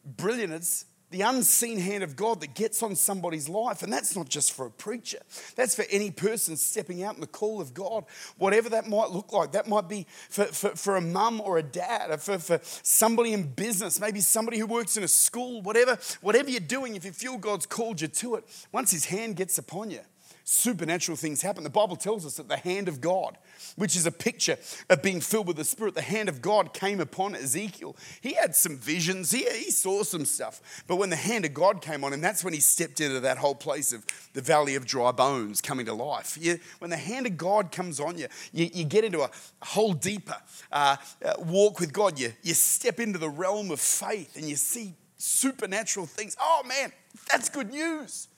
brilliant. 0.05 0.55
It's, 0.55 0.87
the 1.15 1.23
unseen 1.23 1.79
hand 1.79 2.03
of 2.03 2.17
God 2.17 2.41
that 2.41 2.55
gets 2.55 2.83
on 2.83 2.97
somebody's 2.97 3.49
life. 3.49 3.85
And 3.85 3.93
that's 3.93 4.17
not 4.17 4.29
just 4.29 4.53
for 4.53 4.67
a 4.67 4.71
preacher, 4.71 5.19
that's 5.55 5.77
for 5.77 5.85
any 5.89 6.11
person 6.11 6.57
stepping 6.57 7.05
out 7.05 7.15
in 7.15 7.21
the 7.21 7.29
call 7.29 7.61
of 7.61 7.73
God, 7.73 8.05
whatever 8.37 8.69
that 8.71 8.89
might 8.89 9.11
look 9.11 9.33
like. 9.33 9.53
That 9.53 9.69
might 9.69 9.89
be 9.89 10.09
for, 10.29 10.47
for, 10.47 10.71
for 10.71 10.97
a 10.97 11.01
mum 11.01 11.41
or 11.41 11.59
a 11.59 11.63
dad, 11.63 12.11
or 12.11 12.19
for, 12.19 12.39
for 12.39 12.59
somebody 12.63 13.33
in 13.33 13.45
business, 13.45 14.01
maybe 14.01 14.21
somebody 14.21 14.59
who 14.59 14.67
works 14.67 14.97
in 14.97 15.05
a 15.05 15.09
school, 15.09 15.63
whatever, 15.63 15.97
whatever 16.21 16.51
you're 16.51 16.59
doing, 16.59 16.97
if 16.97 17.05
you 17.05 17.13
feel 17.13 17.39
God's 17.39 17.67
called 17.67 18.01
you 18.01 18.09
to 18.09 18.35
it, 18.35 18.67
once 18.73 18.91
His 18.91 19.05
hand 19.05 19.37
gets 19.37 19.57
upon 19.57 19.93
you, 19.93 20.01
supernatural 20.45 21.17
things 21.17 21.41
happen. 21.41 21.65
The 21.65 21.71
Bible 21.71 21.97
tells 21.97 22.27
us 22.27 22.37
that 22.37 22.49
the 22.49 22.59
hand 22.59 22.87
of 22.87 23.01
God, 23.01 23.39
which 23.77 23.97
is 23.97 24.07
a 24.07 24.13
picture 24.13 24.59
of 24.91 25.03
being 25.03 25.21
filled 25.21 25.47
with 25.47 25.57
the 25.57 25.65
Spirit, 25.65 25.95
the 25.95 26.03
hand 26.03 26.29
of 26.29 26.43
God 26.43 26.75
came 26.75 27.01
upon 27.01 27.35
Ezekiel. 27.35 27.97
He 28.21 28.35
had 28.35 28.55
some 28.55 28.77
visions, 28.77 29.31
he, 29.31 29.45
he 29.45 29.71
saw 29.71 30.03
some 30.03 30.27
stuff. 30.27 30.85
But 30.87 30.97
when 30.97 31.09
the 31.09 31.17
hand 31.17 31.47
of 31.47 31.55
God 31.55 31.81
came 31.81 32.05
on 32.05 32.13
him, 32.13 32.21
that's 32.21 32.45
when 32.45 32.53
he 32.53 32.61
stepped 32.61 33.01
into 33.01 33.21
that 33.21 33.39
whole 33.39 33.55
place 33.55 33.93
of 33.93 34.05
the 34.35 34.43
valley 34.43 34.75
of 34.75 34.87
dry 34.87 35.13
bones 35.13 35.63
coming 35.63 35.87
to 35.87 35.95
life. 35.95 36.37
You, 36.39 36.59
when 36.79 36.91
the 36.91 36.97
hand 36.97 37.27
of 37.27 37.39
God 37.39 37.73
comes 37.73 37.99
on 37.99 38.19
you, 38.19 38.27
you, 38.53 38.69
you 38.73 38.85
get 38.85 39.05
into 39.05 39.23
a 39.23 39.31
whole 39.63 39.95
deeper 39.95 40.37
uh, 40.71 40.97
uh, 41.25 41.35
walk 41.39 41.81
with 41.81 41.93
God. 41.93 42.19
You, 42.19 42.33
you 42.43 42.53
step 42.53 43.01
into 43.01 43.19
the 43.19 43.31
realm 43.31 43.71
of 43.71 43.81
faith 43.81 44.37
and 44.37 44.47
you 44.47 44.57
see 44.57 44.93
supernatural 45.17 46.05
things. 46.05 46.37
Oh 46.39 46.63
man, 46.69 46.93
that's 47.31 47.49
good 47.49 47.71
news. 47.71 48.29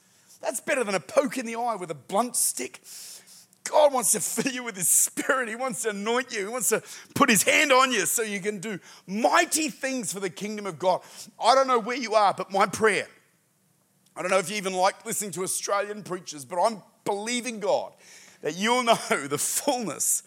That's 0.41 0.61
better 0.61 0.85
than 0.85 0.95
a 0.95 1.01
poke 1.01 1.39
in 1.39 1.47
the 1.47 1.57
eye 1.57 1.77
with 1.77 1.91
a 1.91 1.95
blunt 1.95 2.37
stick. 2.37 2.81
God 3.65 3.93
wants 3.93 4.13
to 4.13 4.21
fill 4.21 4.53
you 4.53 4.63
with 4.63 4.77
His 4.77 4.89
Spirit. 4.89 5.49
He 5.49 5.57
wants 5.57 5.83
to 5.83 5.91
anoint 5.91 6.33
you. 6.33 6.41
He 6.41 6.53
wants 6.53 6.69
to 6.69 6.83
put 7.15 7.29
His 7.29 7.43
hand 7.43 7.73
on 7.73 7.91
you 7.91 8.07
so 8.07 8.23
you 8.23 8.41
can 8.41 8.59
do 8.59 8.79
mighty 9.07 9.69
things 9.69 10.13
for 10.13 10.21
the 10.21 10.31
kingdom 10.31 10.67
of 10.67 10.79
God. 10.79 11.01
I 11.43 11.55
don't 11.55 11.67
know 11.67 11.79
where 11.79 11.97
you 11.97 12.15
are, 12.15 12.33
but 12.33 12.53
my 12.53 12.67
prayer, 12.67 13.09
I 14.17 14.23
don't 14.23 14.31
know 14.31 14.39
if 14.39 14.51
you 14.51 14.57
even 14.57 14.73
like 14.73 15.05
listening 15.05 15.33
to 15.33 15.43
Australian 15.43 16.03
preachers, 16.03 16.45
but 16.45 16.61
I'm 16.61 16.83
believing 17.05 17.61
God 17.61 17.93
that 18.43 18.57
you'll 18.57 18.83
know 18.85 18.95
the 19.27 19.39
fullness 19.39 20.23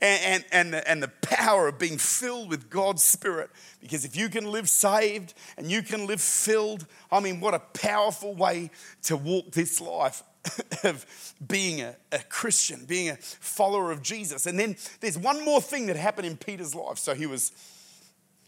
and, 0.00 0.22
and, 0.24 0.44
and, 0.52 0.74
the, 0.74 0.90
and 0.90 1.02
the 1.02 1.08
power 1.22 1.68
of 1.68 1.78
being 1.78 1.98
filled 1.98 2.50
with 2.50 2.68
God's 2.68 3.02
Spirit. 3.02 3.50
Because 3.80 4.04
if 4.04 4.16
you 4.16 4.28
can 4.28 4.50
live 4.50 4.68
saved 4.68 5.34
and 5.56 5.70
you 5.70 5.82
can 5.82 6.06
live 6.06 6.20
filled, 6.20 6.86
I 7.10 7.20
mean, 7.20 7.40
what 7.40 7.54
a 7.54 7.58
powerful 7.58 8.34
way 8.34 8.70
to 9.04 9.16
walk 9.16 9.52
this 9.52 9.80
life 9.80 10.22
of 10.84 11.06
being 11.46 11.80
a, 11.80 11.96
a, 12.12 12.18
Christian, 12.18 12.84
being 12.84 13.10
a 13.10 13.16
follower 13.16 13.90
of 13.90 14.02
Jesus. 14.02 14.46
And 14.46 14.58
then 14.58 14.76
there's 15.00 15.18
one 15.18 15.44
more 15.44 15.60
thing 15.60 15.86
that 15.86 15.96
happened 15.96 16.26
in 16.26 16.36
Peter's 16.36 16.74
life. 16.74 16.98
So 16.98 17.14
he 17.14 17.26
was, 17.26 17.52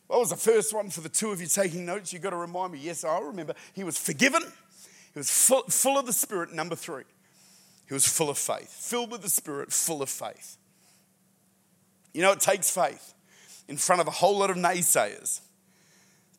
what 0.09 0.21
was 0.21 0.31
the 0.31 0.37
first 0.37 0.75
one 0.75 0.91
for 0.91 1.01
the 1.01 1.09
two 1.09 1.31
of 1.31 1.41
you 1.41 1.47
taking 1.47 1.87
notes? 1.87 2.13
You've 2.13 2.23
got 2.23 2.31
to 2.31 2.37
remind 2.37 2.73
me. 2.73 2.81
Yes, 2.81 3.05
I 3.05 3.19
remember. 3.21 3.55
He 3.73 3.85
was 3.85 3.97
forgiven, 3.97 4.43
he 4.43 5.19
was 5.19 5.31
full, 5.31 5.63
full 5.63 5.99
of 5.99 6.07
the 6.07 6.13
Spirit. 6.13 6.53
Number 6.53 6.77
three, 6.77 7.05
he 7.89 7.95
was 7.95 8.07
full 8.07 8.29
of 8.29 8.37
faith, 8.37 8.69
filled 8.69 9.11
with 9.11 9.23
the 9.23 9.31
Spirit, 9.31 9.73
full 9.73 10.03
of 10.03 10.11
faith. 10.11 10.59
You 12.17 12.23
know, 12.23 12.33
it 12.33 12.41
takes 12.41 12.71
faith 12.71 13.13
in 13.69 13.77
front 13.77 14.01
of 14.01 14.09
a 14.09 14.11
whole 14.11 14.39
lot 14.39 14.49
of 14.49 14.57
naysayers 14.57 15.43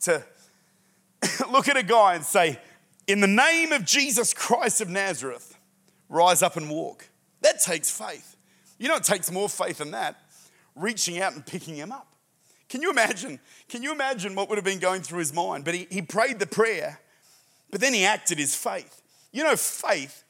to 0.02 0.26
look 1.52 1.68
at 1.68 1.78
a 1.78 1.84
guy 1.84 2.16
and 2.16 2.26
say, 2.26 2.60
in 3.06 3.20
the 3.20 3.28
name 3.28 3.72
of 3.72 3.86
Jesus 3.86 4.34
Christ 4.34 4.82
of 4.82 4.90
Nazareth, 4.90 5.56
rise 6.10 6.42
up 6.42 6.58
and 6.58 6.68
walk. 6.68 7.08
That 7.42 7.62
takes 7.62 7.92
faith. 7.92 8.38
You 8.80 8.88
know, 8.88 8.96
it 8.96 9.04
takes 9.04 9.32
more 9.32 9.48
faith 9.48 9.78
than 9.78 9.92
that, 9.92 10.16
reaching 10.76 11.22
out 11.22 11.34
and 11.34 11.46
picking 11.46 11.76
him 11.76 11.92
up. 11.92 12.08
Can 12.70 12.82
you 12.82 12.90
imagine? 12.90 13.40
Can 13.70 13.84
you 13.84 13.92
imagine 13.92 14.34
what 14.34 14.50
would 14.50 14.58
have 14.58 14.66
been 14.66 14.80
going 14.80 15.04
through 15.04 15.20
his 15.20 15.32
mind? 15.32 15.64
But 15.64 15.76
he, 15.76 15.86
he 15.92 16.02
prayed 16.02 16.40
the 16.40 16.48
prayer, 16.48 17.02
but 17.70 17.82
then 17.82 17.94
he 17.94 18.04
acted 18.04 18.40
his 18.40 18.56
faith. 18.56 19.00
You 19.32 19.44
know, 19.44 19.56
faith 19.56 20.24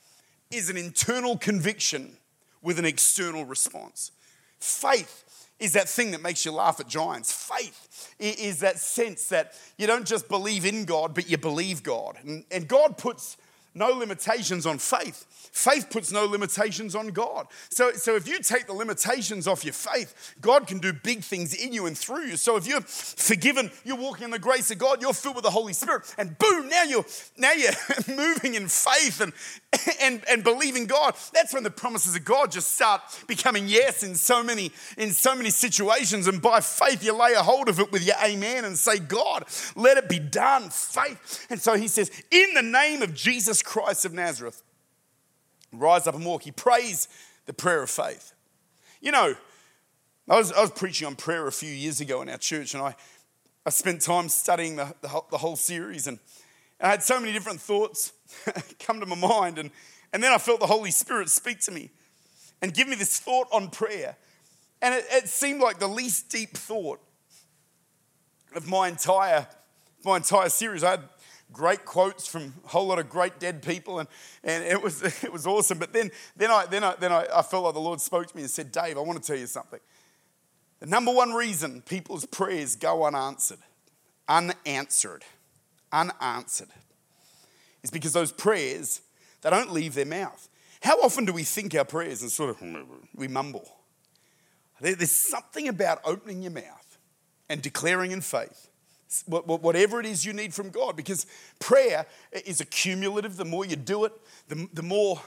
is 0.51 0.69
an 0.69 0.75
internal 0.75 1.37
conviction 1.37 2.17
with 2.61 2.79
an 2.79 2.85
external 2.85 3.45
response. 3.45 4.11
Faith 4.59 5.23
is 5.59 5.73
that 5.73 5.89
thing 5.89 6.11
that 6.11 6.21
makes 6.21 6.45
you 6.45 6.51
laugh 6.51 6.79
at 6.79 6.87
giants. 6.87 7.31
Faith 7.31 8.15
is 8.19 8.59
that 8.59 8.77
sense 8.79 9.27
that 9.29 9.53
you 9.77 9.87
don't 9.87 10.05
just 10.05 10.27
believe 10.27 10.65
in 10.65 10.85
God, 10.85 11.13
but 11.13 11.29
you 11.29 11.37
believe 11.37 11.83
God. 11.83 12.17
And, 12.23 12.43
and 12.51 12.67
God 12.67 12.97
puts 12.97 13.37
no 13.77 13.89
limitations 13.89 14.65
on 14.65 14.79
faith. 14.79 15.25
Faith 15.51 15.89
puts 15.89 16.11
no 16.11 16.25
limitations 16.25 16.95
on 16.95 17.07
God. 17.07 17.47
So, 17.69 17.91
so 17.93 18.15
if 18.15 18.27
you 18.27 18.39
take 18.39 18.67
the 18.67 18.73
limitations 18.73 19.47
off 19.47 19.63
your 19.63 19.73
faith, 19.73 20.35
God 20.41 20.67
can 20.67 20.79
do 20.79 20.93
big 20.93 21.23
things 21.23 21.53
in 21.53 21.73
you 21.73 21.85
and 21.85 21.97
through 21.97 22.25
you. 22.25 22.37
So 22.37 22.57
if 22.57 22.67
you're 22.67 22.81
forgiven, 22.81 23.71
you're 23.83 23.97
walking 23.97 24.25
in 24.25 24.31
the 24.31 24.39
grace 24.39 24.69
of 24.71 24.77
God, 24.77 25.01
you're 25.01 25.13
filled 25.13 25.35
with 25.35 25.45
the 25.45 25.51
Holy 25.51 25.73
Spirit, 25.73 26.13
and 26.17 26.37
boom, 26.37 26.69
now 26.69 26.83
you're 26.83 27.05
now 27.37 27.53
you're 27.53 27.71
moving 28.15 28.55
in 28.55 28.67
faith 28.67 29.21
and 29.21 29.33
and, 30.01 30.21
and 30.29 30.43
believing 30.43 30.85
God. 30.85 31.15
That's 31.33 31.53
when 31.53 31.63
the 31.63 31.71
promises 31.71 32.15
of 32.15 32.23
God 32.23 32.51
just 32.51 32.73
start 32.73 33.01
becoming 33.27 33.67
yes 33.67 34.03
in 34.03 34.15
so 34.15 34.43
many 34.43 34.71
in 34.97 35.11
so 35.11 35.35
many 35.35 35.49
situations. 35.49 36.27
And 36.27 36.41
by 36.41 36.61
faith, 36.61 37.03
you 37.03 37.13
lay 37.13 37.33
a 37.33 37.43
hold 37.43 37.69
of 37.69 37.79
it 37.79 37.91
with 37.91 38.05
your 38.05 38.15
amen 38.23 38.65
and 38.65 38.77
say, 38.77 38.99
God, 38.99 39.45
let 39.75 39.97
it 39.97 40.09
be 40.09 40.19
done. 40.19 40.69
Faith. 40.69 41.47
And 41.49 41.61
so 41.61 41.75
he 41.75 41.87
says, 41.87 42.11
in 42.31 42.53
the 42.53 42.61
name 42.61 43.01
of 43.01 43.13
Jesus 43.13 43.61
Christ 43.67 44.05
of 44.05 44.13
Nazareth, 44.13 44.63
rise 45.73 46.07
up 46.07 46.15
and 46.15 46.25
walk. 46.25 46.43
He 46.43 46.51
prays 46.51 47.09
the 47.47 47.51
prayer 47.51 47.83
of 47.83 47.89
faith. 47.89 48.31
You 49.01 49.11
know, 49.11 49.35
I 50.29 50.37
was, 50.37 50.53
I 50.53 50.61
was 50.61 50.71
preaching 50.71 51.05
on 51.05 51.17
prayer 51.17 51.45
a 51.47 51.51
few 51.51 51.69
years 51.69 51.99
ago 51.99 52.21
in 52.21 52.29
our 52.29 52.37
church, 52.37 52.73
and 52.73 52.81
I, 52.81 52.95
I 53.65 53.69
spent 53.71 54.01
time 54.01 54.29
studying 54.29 54.77
the, 54.77 54.95
the, 55.01 55.09
whole, 55.09 55.27
the 55.31 55.37
whole 55.37 55.57
series, 55.57 56.07
and, 56.07 56.17
and 56.79 56.87
I 56.87 56.91
had 56.91 57.03
so 57.03 57.19
many 57.19 57.33
different 57.33 57.59
thoughts 57.59 58.13
come 58.79 59.01
to 59.01 59.05
my 59.05 59.17
mind. 59.17 59.59
And, 59.59 59.69
and 60.13 60.23
then 60.23 60.31
I 60.31 60.37
felt 60.37 60.61
the 60.61 60.67
Holy 60.67 60.91
Spirit 60.91 61.27
speak 61.27 61.59
to 61.61 61.71
me 61.71 61.91
and 62.61 62.73
give 62.73 62.87
me 62.87 62.95
this 62.95 63.19
thought 63.19 63.47
on 63.51 63.69
prayer. 63.69 64.15
And 64.81 64.95
it, 64.95 65.03
it 65.11 65.27
seemed 65.27 65.59
like 65.59 65.79
the 65.79 65.89
least 65.89 66.29
deep 66.29 66.55
thought 66.55 67.01
of 68.55 68.65
my 68.65 68.87
entire, 68.87 69.45
my 70.05 70.15
entire 70.15 70.47
series. 70.47 70.85
I 70.85 70.91
had 70.91 71.01
great 71.51 71.85
quotes 71.85 72.27
from 72.27 72.53
a 72.65 72.67
whole 72.67 72.87
lot 72.87 72.99
of 72.99 73.09
great 73.09 73.39
dead 73.39 73.61
people, 73.61 73.99
and, 73.99 74.09
and 74.43 74.63
it, 74.63 74.81
was, 74.81 75.03
it 75.23 75.31
was 75.31 75.47
awesome. 75.47 75.77
But 75.77 75.93
then, 75.93 76.11
then, 76.35 76.51
I, 76.51 76.65
then, 76.65 76.83
I, 76.83 76.95
then 76.95 77.11
I, 77.11 77.25
I 77.33 77.41
felt 77.41 77.63
like 77.65 77.73
the 77.73 77.79
Lord 77.79 78.01
spoke 78.01 78.27
to 78.27 78.35
me 78.35 78.43
and 78.43 78.51
said, 78.51 78.71
Dave, 78.71 78.97
I 78.97 79.01
want 79.01 79.21
to 79.21 79.25
tell 79.25 79.37
you 79.37 79.47
something. 79.47 79.79
The 80.79 80.85
number 80.85 81.11
one 81.11 81.33
reason 81.33 81.81
people's 81.81 82.25
prayers 82.25 82.75
go 82.75 83.05
unanswered, 83.05 83.59
unanswered, 84.27 85.23
unanswered, 85.91 86.69
is 87.81 87.89
because 87.89 88.13
those 88.13 88.31
prayers, 88.31 89.01
they 89.41 89.49
don't 89.49 89.71
leave 89.71 89.95
their 89.95 90.05
mouth. 90.05 90.49
How 90.81 90.99
often 91.01 91.25
do 91.25 91.33
we 91.33 91.43
think 91.43 91.73
our 91.73 91.85
prayers 91.85 92.21
and 92.21 92.31
sort 92.31 92.51
of 92.51 92.63
we 93.15 93.27
mumble? 93.27 93.67
There's 94.79 95.11
something 95.11 95.67
about 95.67 96.01
opening 96.05 96.43
your 96.43 96.51
mouth 96.51 96.99
and 97.49 97.61
declaring 97.61 98.11
in 98.11 98.21
faith 98.21 98.66
whatever 99.25 99.99
it 99.99 100.05
is 100.05 100.25
you 100.25 100.33
need 100.33 100.53
from 100.53 100.69
God, 100.69 100.95
because 100.95 101.25
prayer 101.59 102.05
is 102.45 102.61
accumulative. 102.61 103.37
The 103.37 103.45
more 103.45 103.65
you 103.65 103.75
do 103.75 104.05
it, 104.05 104.13
the, 104.47 104.67
the 104.73 104.83
more 104.83 105.21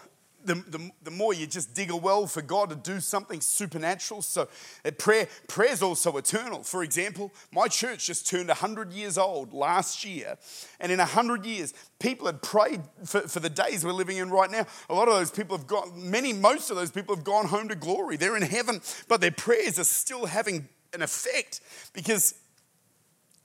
the, 0.45 0.55
the, 0.55 0.91
the, 1.03 1.11
more 1.11 1.35
you 1.35 1.47
just 1.47 1.75
dig 1.75 1.91
a 1.91 1.97
well 1.97 2.27
for 2.27 2.43
God 2.43 2.71
to 2.71 2.77
do 2.77 3.01
something 3.01 3.41
supernatural. 3.41 4.23
So 4.23 4.49
uh, 4.85 4.91
prayer 4.93 5.29
prayer 5.49 5.73
is 5.73 5.83
also 5.83 6.17
eternal. 6.17 6.63
For 6.63 6.83
example, 6.83 7.33
my 7.53 7.69
church 7.69 8.07
just 8.07 8.27
turned 8.27 8.49
100 8.49 8.93
years 8.93 9.19
old 9.19 9.53
last 9.53 10.05
year. 10.05 10.39
And 10.79 10.91
in 10.91 10.99
100 10.99 11.45
years, 11.45 11.75
people 11.99 12.27
had 12.27 12.43
prayed 12.43 12.81
for, 13.05 13.21
for 13.23 13.41
the 13.41 13.51
days 13.51 13.85
we're 13.85 13.93
living 13.93 14.17
in 14.17 14.31
right 14.31 14.51
now. 14.51 14.67
A 14.89 14.95
lot 14.95 15.09
of 15.09 15.15
those 15.15 15.31
people 15.31 15.57
have 15.57 15.67
gone, 15.67 15.93
many, 15.95 16.33
most 16.33 16.71
of 16.71 16.77
those 16.77 16.91
people 16.91 17.15
have 17.15 17.25
gone 17.25 17.47
home 17.47 17.69
to 17.69 17.75
glory. 17.75 18.17
They're 18.17 18.37
in 18.37 18.43
heaven, 18.43 18.81
but 19.09 19.21
their 19.21 19.31
prayers 19.31 19.79
are 19.79 19.85
still 19.85 20.27
having 20.27 20.69
an 20.93 21.03
effect 21.03 21.61
because 21.93 22.35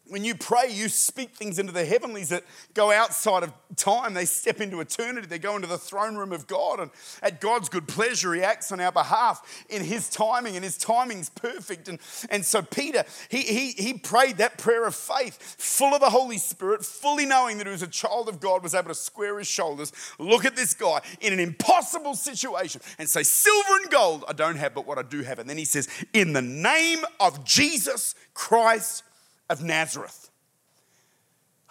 when 0.08 0.24
you 0.24 0.36
pray, 0.36 0.70
you 0.70 0.88
speak 0.88 1.32
things 1.32 1.58
into 1.58 1.72
the 1.72 1.84
heavenlies 1.84 2.30
that 2.30 2.44
go 2.76 2.92
outside 2.92 3.42
of 3.42 3.52
time. 3.76 4.14
They 4.14 4.26
step 4.26 4.62
into 4.62 4.80
eternity. 4.80 5.26
They 5.26 5.40
go 5.40 5.56
into 5.56 5.68
the 5.68 5.80
throne 5.80 6.16
room 6.16 6.32
of 6.32 6.46
God. 6.46 6.80
And 6.80 6.92
at 7.24 7.42
God's 7.42 7.70
good 7.70 7.88
pleasure, 7.88 8.34
He 8.34 8.44
acts 8.44 8.72
on 8.72 8.80
our 8.80 8.92
behalf 8.92 9.66
in 9.68 9.84
His 9.84 10.10
timing, 10.10 10.56
and 10.56 10.64
His 10.64 10.78
timing's 10.78 11.30
perfect. 11.30 11.88
And, 11.88 12.00
and 12.30 12.46
so 12.46 12.62
Peter, 12.62 13.04
he, 13.30 13.42
he, 13.42 13.72
he 13.72 13.94
prayed 13.94 14.38
that 14.38 14.60
prayer 14.60 14.86
of 14.86 14.94
faith, 14.96 15.56
full 15.58 15.96
of 15.96 16.02
the 16.02 16.12
Holy 16.12 16.38
Spirit, 16.38 16.86
fully 16.86 17.26
knowing 17.26 17.58
that 17.58 17.66
he 17.66 17.72
was 17.72 17.82
a 17.82 17.88
child 17.88 18.30
of 18.30 18.40
God, 18.40 18.62
was 18.62 18.76
able 18.76 18.90
to 18.90 18.96
square 18.96 19.40
his 19.40 19.48
shoulders, 19.48 19.92
look 20.20 20.46
at 20.46 20.56
this 20.56 20.76
guy 20.76 21.02
in 21.20 21.34
an 21.34 21.40
impossible 21.40 22.14
situation, 22.14 22.80
and 23.00 23.10
say, 23.10 23.24
Silver 23.24 23.78
and 23.82 23.90
gold 23.90 24.24
I 24.28 24.34
don't 24.34 24.58
have, 24.58 24.76
but 24.76 24.86
what 24.86 25.00
I 25.00 25.04
do 25.04 25.24
have. 25.24 25.40
And 25.40 25.50
then 25.50 25.58
he 25.58 25.66
says, 25.66 25.88
In 26.14 26.34
the 26.34 26.42
name 26.42 27.00
of 27.20 27.44
Jesus 27.44 28.14
Christ 28.36 29.04
of 29.50 29.64
Nazareth. 29.64 30.30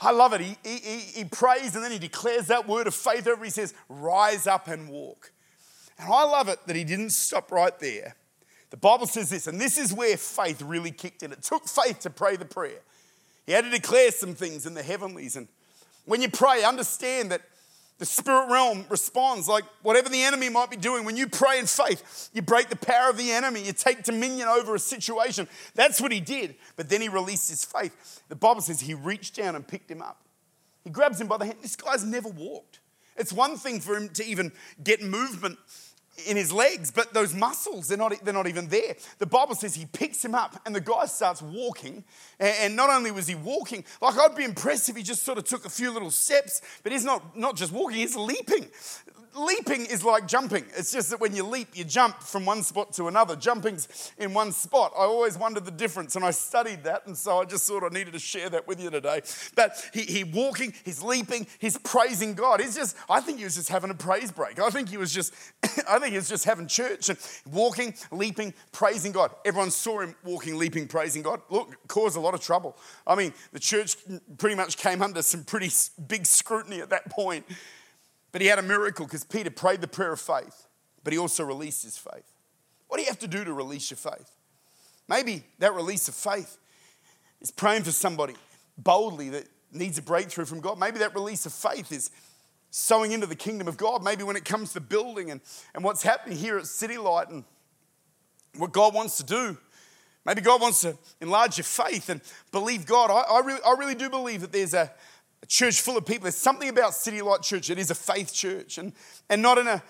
I 0.01 0.11
love 0.11 0.33
it. 0.33 0.41
He, 0.41 0.57
he, 0.65 0.99
he 0.99 1.25
prays 1.25 1.75
and 1.75 1.85
then 1.85 1.93
he 1.93 1.99
declares 1.99 2.49
that 2.49 2.69
word 2.69 2.87
of 2.87 2.95
faith 2.95 3.27
over. 3.27 3.45
He 3.45 3.51
says, 3.51 3.75
Rise 3.89 4.47
up 4.47 4.69
and 4.69 4.89
walk. 4.89 5.33
And 5.99 6.13
I 6.13 6.25
love 6.25 6.49
it 6.49 6.59
that 6.67 6.77
he 6.77 6.85
didn't 6.85 7.11
stop 7.11 7.53
right 7.53 7.79
there. 7.79 8.17
The 8.71 8.77
Bible 8.77 9.07
says 9.07 9.31
this, 9.31 9.47
and 9.47 9.61
this 9.61 9.79
is 9.79 9.93
where 9.93 10.17
faith 10.17 10.61
really 10.61 10.91
kicked 10.91 11.23
in. 11.23 11.31
It 11.31 11.43
took 11.43 11.69
faith 11.69 12.01
to 12.01 12.11
pray 12.11 12.35
the 12.35 12.45
prayer. 12.45 12.81
He 13.47 13.53
had 13.53 13.65
to 13.65 13.71
declare 13.71 14.11
some 14.11 14.35
things 14.35 14.67
in 14.67 14.75
the 14.75 14.83
heavenlies. 14.83 15.37
And 15.37 15.47
when 16.07 16.21
you 16.21 16.29
pray, 16.29 16.65
understand 16.65 17.31
that 17.31 17.43
the 17.99 18.07
spirit 18.07 18.51
realm 18.51 18.85
responds 18.89 19.49
like 19.49 19.65
whatever 19.83 20.09
the 20.09 20.23
enemy 20.23 20.49
might 20.49 20.71
be 20.71 20.77
doing. 20.77 21.05
When 21.05 21.17
you 21.17 21.29
pray 21.29 21.59
in 21.59 21.67
faith, 21.67 22.31
you 22.33 22.43
break 22.43 22.69
the 22.69 22.77
power 22.77 23.09
of 23.09 23.17
the 23.17 23.31
enemy, 23.31 23.63
you 23.63 23.73
take 23.73 24.03
dominion 24.03 24.49
over 24.49 24.75
a 24.75 24.79
situation. 24.81 25.47
That's 25.75 26.01
what 26.01 26.11
he 26.11 26.21
did. 26.21 26.57
But 26.77 26.89
then 26.89 27.01
he 27.01 27.09
released 27.09 27.49
his 27.49 27.65
faith. 27.65 28.23
The 28.29 28.37
Bible 28.37 28.63
says 28.63 28.81
he 28.81 28.95
reached 28.95 29.37
down 29.37 29.55
and 29.55 29.67
picked 29.67 29.91
him 29.91 30.03
up. 30.03 30.21
He 30.83 30.91
grabs 30.91 31.21
him 31.21 31.29
by 31.29 31.37
the 31.37 31.47
hand. 31.47 31.59
This 31.63 31.77
guy's 31.77 32.05
never 32.05 32.29
walked. 32.29 32.81
It's 33.17 33.33
one 33.33 33.57
thing 33.57 33.81
for 33.81 33.97
him 33.97 34.09
to 34.11 34.25
even 34.25 34.51
get 34.83 35.01
movement 35.01 35.59
in 36.27 36.37
his 36.37 36.53
legs, 36.53 36.91
but 36.91 37.13
those 37.13 37.35
muscles, 37.35 37.89
they're 37.89 37.99
not, 37.99 38.13
they're 38.25 38.35
not 38.35 38.47
even 38.47 38.69
there. 38.69 38.97
The 39.19 39.27
Bible 39.27 39.55
says 39.55 39.75
he 39.75 39.87
picks 39.87 40.25
him 40.25 40.35
up 40.35 40.61
and 40.65 40.75
the 40.75 40.81
guy 40.81 41.07
starts 41.07 41.43
walking. 41.43 42.05
And 42.39 42.77
not 42.77 42.91
only 42.91 43.11
was 43.11 43.27
he 43.27 43.35
walking, 43.35 43.85
like 44.01 44.19
I'd 44.19 44.37
be 44.37 44.45
impressed 44.45 44.89
if 44.89 44.97
he 44.97 45.03
just 45.03 45.23
sort 45.23 45.39
of 45.39 45.45
took 45.45 45.65
a 45.65 45.71
few 45.71 45.91
little 45.91 46.11
steps, 46.11 46.63
but 46.83 46.93
he's 46.93 47.05
not, 47.05 47.37
not 47.37 47.57
just 47.57 47.73
walking, 47.73 47.99
he's 47.99 48.17
leaping. 48.17 48.69
leaping 49.37 49.87
is 49.87 50.05
like 50.05 50.27
jumping. 50.27 50.65
It's 50.77 50.93
just 50.93 51.11
that 51.11 51.21
when 51.21 51.35
you 51.35 51.45
leap, 51.45 51.69
you 51.75 51.85
jump 51.85 52.21
from 52.21 52.47
one 52.47 52.63
spot 52.63 52.93
to 52.95 53.09
another. 53.09 53.37
Jumping's 53.37 54.13
in 54.19 54.33
one 54.33 54.53
spot. 54.53 54.93
I 54.97 55.03
always 55.03 55.37
wondered 55.37 55.65
the 55.65 55.71
difference, 55.71 56.17
and 56.17 56.25
I 56.25 56.31
studied 56.31 56.85
that, 56.85 57.07
and 57.07 57.17
so 57.17 57.41
I 57.41 57.45
just 57.45 57.67
thought 57.67 57.83
I 57.83 57.89
needed 57.89 58.13
to 58.13 58.19
share 58.19 58.49
that 58.51 58.67
with 58.67 58.81
you 58.81 58.91
today. 58.91 59.23
But 59.55 59.91
he, 59.93 60.03
he 60.03 60.25
walking, 60.25 60.75
he's 60.85 61.03
leaping, 61.03 61.47
he's 61.59 61.79
praising 61.79 62.35
God. 62.35 62.61
He's 62.61 62.77
just, 62.77 62.97
I 63.09 63.21
think 63.21 63.39
he 63.39 63.45
was 63.45 63.57
just 63.57 63.69
having 63.69 63.91
a 63.91 63.95
praise 63.95 64.31
break. 64.31 64.59
I 64.59 64.71
think 64.71 64.89
he 64.89 64.97
was 64.97 65.13
just, 65.13 65.35
I 65.89 65.99
think 65.99 66.04
he 66.11 66.17
was 66.17 66.29
just 66.29 66.45
having 66.45 66.67
church 66.67 67.09
and 67.09 67.19
walking, 67.51 67.95
leaping, 68.11 68.55
praising 68.73 69.13
God. 69.13 69.31
Everyone 69.45 69.71
saw 69.71 70.01
him 70.01 70.15
walking, 70.25 70.57
leaping, 70.57 70.87
praising 70.87 71.23
God. 71.23 71.41
Look, 71.51 71.77
caused 71.89 72.17
a 72.17 72.21
lot 72.21 72.35
of 72.35 72.41
trouble. 72.41 72.77
I 73.07 73.15
mean, 73.15 73.33
the 73.53 73.61
church 73.61 73.97
pretty 74.39 74.57
much 74.57 74.77
came 74.77 75.03
under 75.03 75.23
some 75.23 75.45
pretty 75.45 75.71
big 76.07 76.27
scrutiny 76.27 76.81
at 76.81 76.91
that 76.91 77.11
point. 77.11 77.45
But 78.33 78.41
he 78.41 78.49
had 78.49 78.59
a 78.59 78.63
miracle 78.63 79.07
because 79.07 79.25
Peter 79.25 79.51
prayed 79.51 79.81
the 79.81 79.89
prayer 79.89 80.13
of 80.13 80.21
faith, 80.21 80.67
but 81.05 81.13
he 81.13 81.19
also 81.19 81.45
released 81.45 81.85
his 81.85 81.97
faith. 81.97 82.33
What 82.89 82.97
do 82.97 83.03
you 83.03 83.09
have 83.09 83.21
to 83.21 83.29
do 83.29 83.45
to 83.45 83.53
release 83.53 83.91
your 83.91 83.99
faith? 83.99 84.31
Maybe 85.09 85.45
that 85.61 85.75
release 85.75 86.09
of 86.09 86.15
faith 86.15 86.59
is 87.41 87.51
praying 87.51 87.85
for 87.85 87.93
somebody 87.93 88.35
boldly 88.79 89.29
that 89.31 89.47
needs 89.73 89.99
a 89.99 90.03
breakthrough 90.03 90.47
from 90.47 90.61
God. 90.61 90.79
Maybe 90.79 90.99
that 90.99 91.15
release 91.15 91.47
of 91.47 91.53
faith 91.53 91.93
is 91.93 92.11
sowing 92.77 93.13
into 93.13 93.25
the 93.25 93.37
kingdom 93.37 93.69
of 93.69 93.77
God. 93.77 94.03
Maybe 94.03 94.25
when 94.25 94.35
it 94.35 94.45
comes 94.45 94.73
to 94.73 94.81
building 94.81 95.31
and, 95.31 95.41
and 95.77 95.85
what's 95.85 96.03
happening 96.03 96.37
here 96.37 96.59
at 96.59 96.67
City 96.67 96.99
Light 96.99 97.29
and 97.29 97.45
what 98.57 98.73
God 98.73 98.93
wants 98.93 99.17
to 99.19 99.23
do. 99.23 99.57
Maybe 100.27 100.41
God 100.41 100.61
wants 100.61 100.81
to 100.81 100.99
enlarge 101.21 101.57
your 101.57 101.65
faith 101.65 102.09
and 102.09 102.21
believe 102.51 102.85
God. 102.85 103.13
I, 103.13 103.33
I, 103.33 103.41
really, 103.47 103.61
I 103.65 103.77
really 103.79 103.95
do 103.95 104.11
believe 104.11 104.41
that 104.41 104.51
there's 104.51 104.75
a, 104.75 104.91
a 105.41 105.47
church 105.47 105.83
full 105.83 105.97
of 105.97 106.05
people. 106.05 106.25
There's 106.25 106.35
something 106.35 106.69
about 106.69 106.95
City 106.95 107.23
Light 107.23 107.43
Church. 107.43 107.71
It 107.71 107.79
is 107.79 107.93
a 107.93 107.95
faith 107.95 108.35
church, 108.35 108.79
and 108.79 108.93
and 109.31 109.41
not 109.41 109.59
in 109.59 109.69
a 109.69 109.81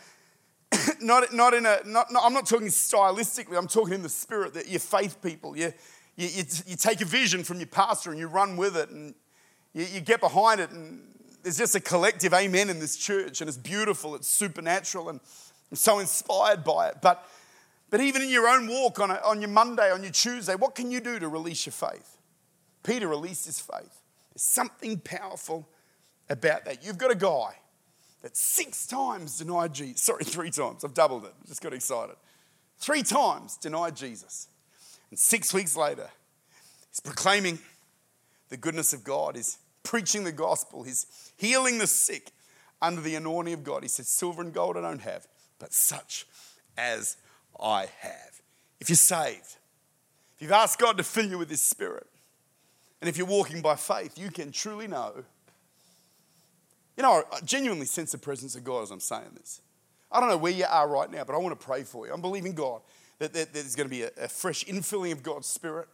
not, 1.01 1.33
not 1.33 1.55
in 1.55 1.65
a 1.65 1.79
not, 1.87 2.13
not, 2.13 2.23
I'm 2.23 2.35
not 2.35 2.47
talking 2.47 2.67
stylistically. 2.67 3.57
I'm 3.57 3.69
talking 3.69 3.95
in 3.95 4.03
the 4.03 4.11
spirit 4.11 4.53
that 4.55 4.69
you're 4.69 4.79
faith 4.79 5.23
people. 5.23 5.57
You, 5.57 5.73
you, 6.17 6.29
you, 6.29 6.45
you 6.67 6.77
take 6.77 7.01
a 7.01 7.07
vision 7.07 7.45
from 7.45 7.59
your 7.59 7.67
pastor 7.67 8.11
and 8.11 8.19
you 8.19 8.27
run 8.27 8.59
with 8.59 8.77
it, 8.77 8.91
and 8.91 9.15
you, 9.73 9.87
you 9.87 10.01
get 10.01 10.21
behind 10.21 10.61
it, 10.61 10.71
and 10.71 11.01
there's 11.45 11.59
just 11.59 11.77
a 11.77 11.81
collective 11.81 12.33
amen 12.33 12.71
in 12.71 12.81
this 12.81 12.97
church, 12.97 13.41
and 13.41 13.49
it's 13.49 13.59
beautiful. 13.59 14.15
It's 14.17 14.27
supernatural, 14.27 15.11
and 15.11 15.21
I'm 15.71 15.77
so 15.77 15.99
inspired 16.01 16.65
by 16.65 16.89
it. 16.89 16.97
But 17.01 17.25
but 17.91 18.01
even 18.01 18.23
in 18.23 18.31
your 18.31 18.49
own 18.49 18.67
walk 18.67 18.99
on, 18.99 19.13
a, 19.13 19.21
on 19.25 19.41
your 19.41 19.51
Monday, 19.51 19.93
on 19.93 20.03
your 20.03 20.11
Tuesday, 20.11 20.57
what 20.57 20.75
can 20.75 20.91
you 20.91 21.01
do 21.01 21.19
to 21.21 21.29
release 21.29 21.65
your 21.67 21.75
faith? 21.75 22.17
Peter 22.83 23.07
released 23.07 23.47
his 23.47 23.61
faith. 23.61 24.01
There's 24.33 24.43
something 24.43 24.99
powerful 24.99 25.69
about 26.29 26.65
that. 26.65 26.85
You've 26.85 26.99
got 26.99 27.13
a 27.13 27.15
guy 27.15 27.57
that 28.23 28.37
six 28.37 28.87
times 28.87 29.39
denied 29.39 29.75
Jesus. 29.75 30.03
Sorry, 30.03 30.25
three 30.25 30.51
times. 30.51 30.83
I've 30.83 30.95
doubled 30.95 31.25
it. 31.25 31.35
Just 31.47 31.63
got 31.63 31.73
excited. 31.73 32.17
Three 32.79 33.03
times 33.03 33.59
denied 33.59 33.95
Jesus. 33.95 34.49
And 35.11 35.19
six 35.19 35.55
weeks 35.55 35.77
later, 35.77 36.09
he's 36.91 37.01
proclaiming 37.01 37.59
the 38.49 38.57
goodness 38.57 38.93
of 38.93 39.05
God. 39.05 39.37
He's 39.37 39.59
preaching 39.85 40.25
the 40.25 40.33
gospel. 40.33 40.83
He's 40.83 41.07
healing 41.37 41.79
the 41.79 41.87
sick 41.87 42.33
under 42.83 43.01
the 43.01 43.15
anointing 43.15 43.55
of 43.55 43.63
God. 43.63 43.83
He 43.83 43.89
says, 43.89 44.09
Silver 44.09 44.43
and 44.43 44.53
gold 44.53 44.77
I 44.77 44.81
don't 44.81 45.03
have, 45.03 45.29
but 45.59 45.73
such 45.73 46.27
as 46.77 47.17
I 47.61 47.87
have. 48.01 48.43
If 48.81 48.89
you're 48.89 48.97
saved, 48.97 49.57
if 50.35 50.43
you've 50.43 50.53
asked 50.53 50.79
God 50.79 50.99
to 50.99 51.05
fill 51.05 51.27
you 51.27 51.39
with 51.39 51.49
His 51.51 51.63
Spirit, 51.63 52.07
and 53.01 53.09
if 53.09 53.17
you're 53.17 53.27
walking 53.27 53.63
by 53.63 53.77
faith, 53.77 54.19
you 54.19 54.31
can 54.31 54.51
truly 54.51 54.89
know. 54.89 55.25
You 56.97 57.03
know, 57.03 57.23
I 57.33 57.41
genuinely 57.41 57.87
sense 57.87 58.13
the 58.13 58.19
presence 58.19 58.57
of 58.57 58.65
God 58.65 58.83
as 58.83 58.91
I'm 58.91 59.01
saying 59.01 59.33
this. 59.37 59.61
I 60.11 60.21
don't 60.21 60.29
know 60.29 60.37
where 60.37 60.53
you 60.53 60.65
are 60.69 60.89
right 60.89 61.11
now, 61.11 61.25
but 61.25 61.35
I 61.35 61.39
want 61.39 61.59
to 61.59 61.67
pray 61.67 61.83
for 61.83 62.07
you. 62.07 62.13
I'm 62.13 62.21
believing 62.21 62.53
God 62.53 62.83
that, 63.19 63.33
there's 63.33 63.75
going 63.75 63.89
to 63.89 63.95
be 63.95 64.03
a, 64.03 64.29
fresh 64.29 64.65
infilling 64.65 65.13
of 65.13 65.23
God's 65.23 65.47
Spirit. 65.47 65.89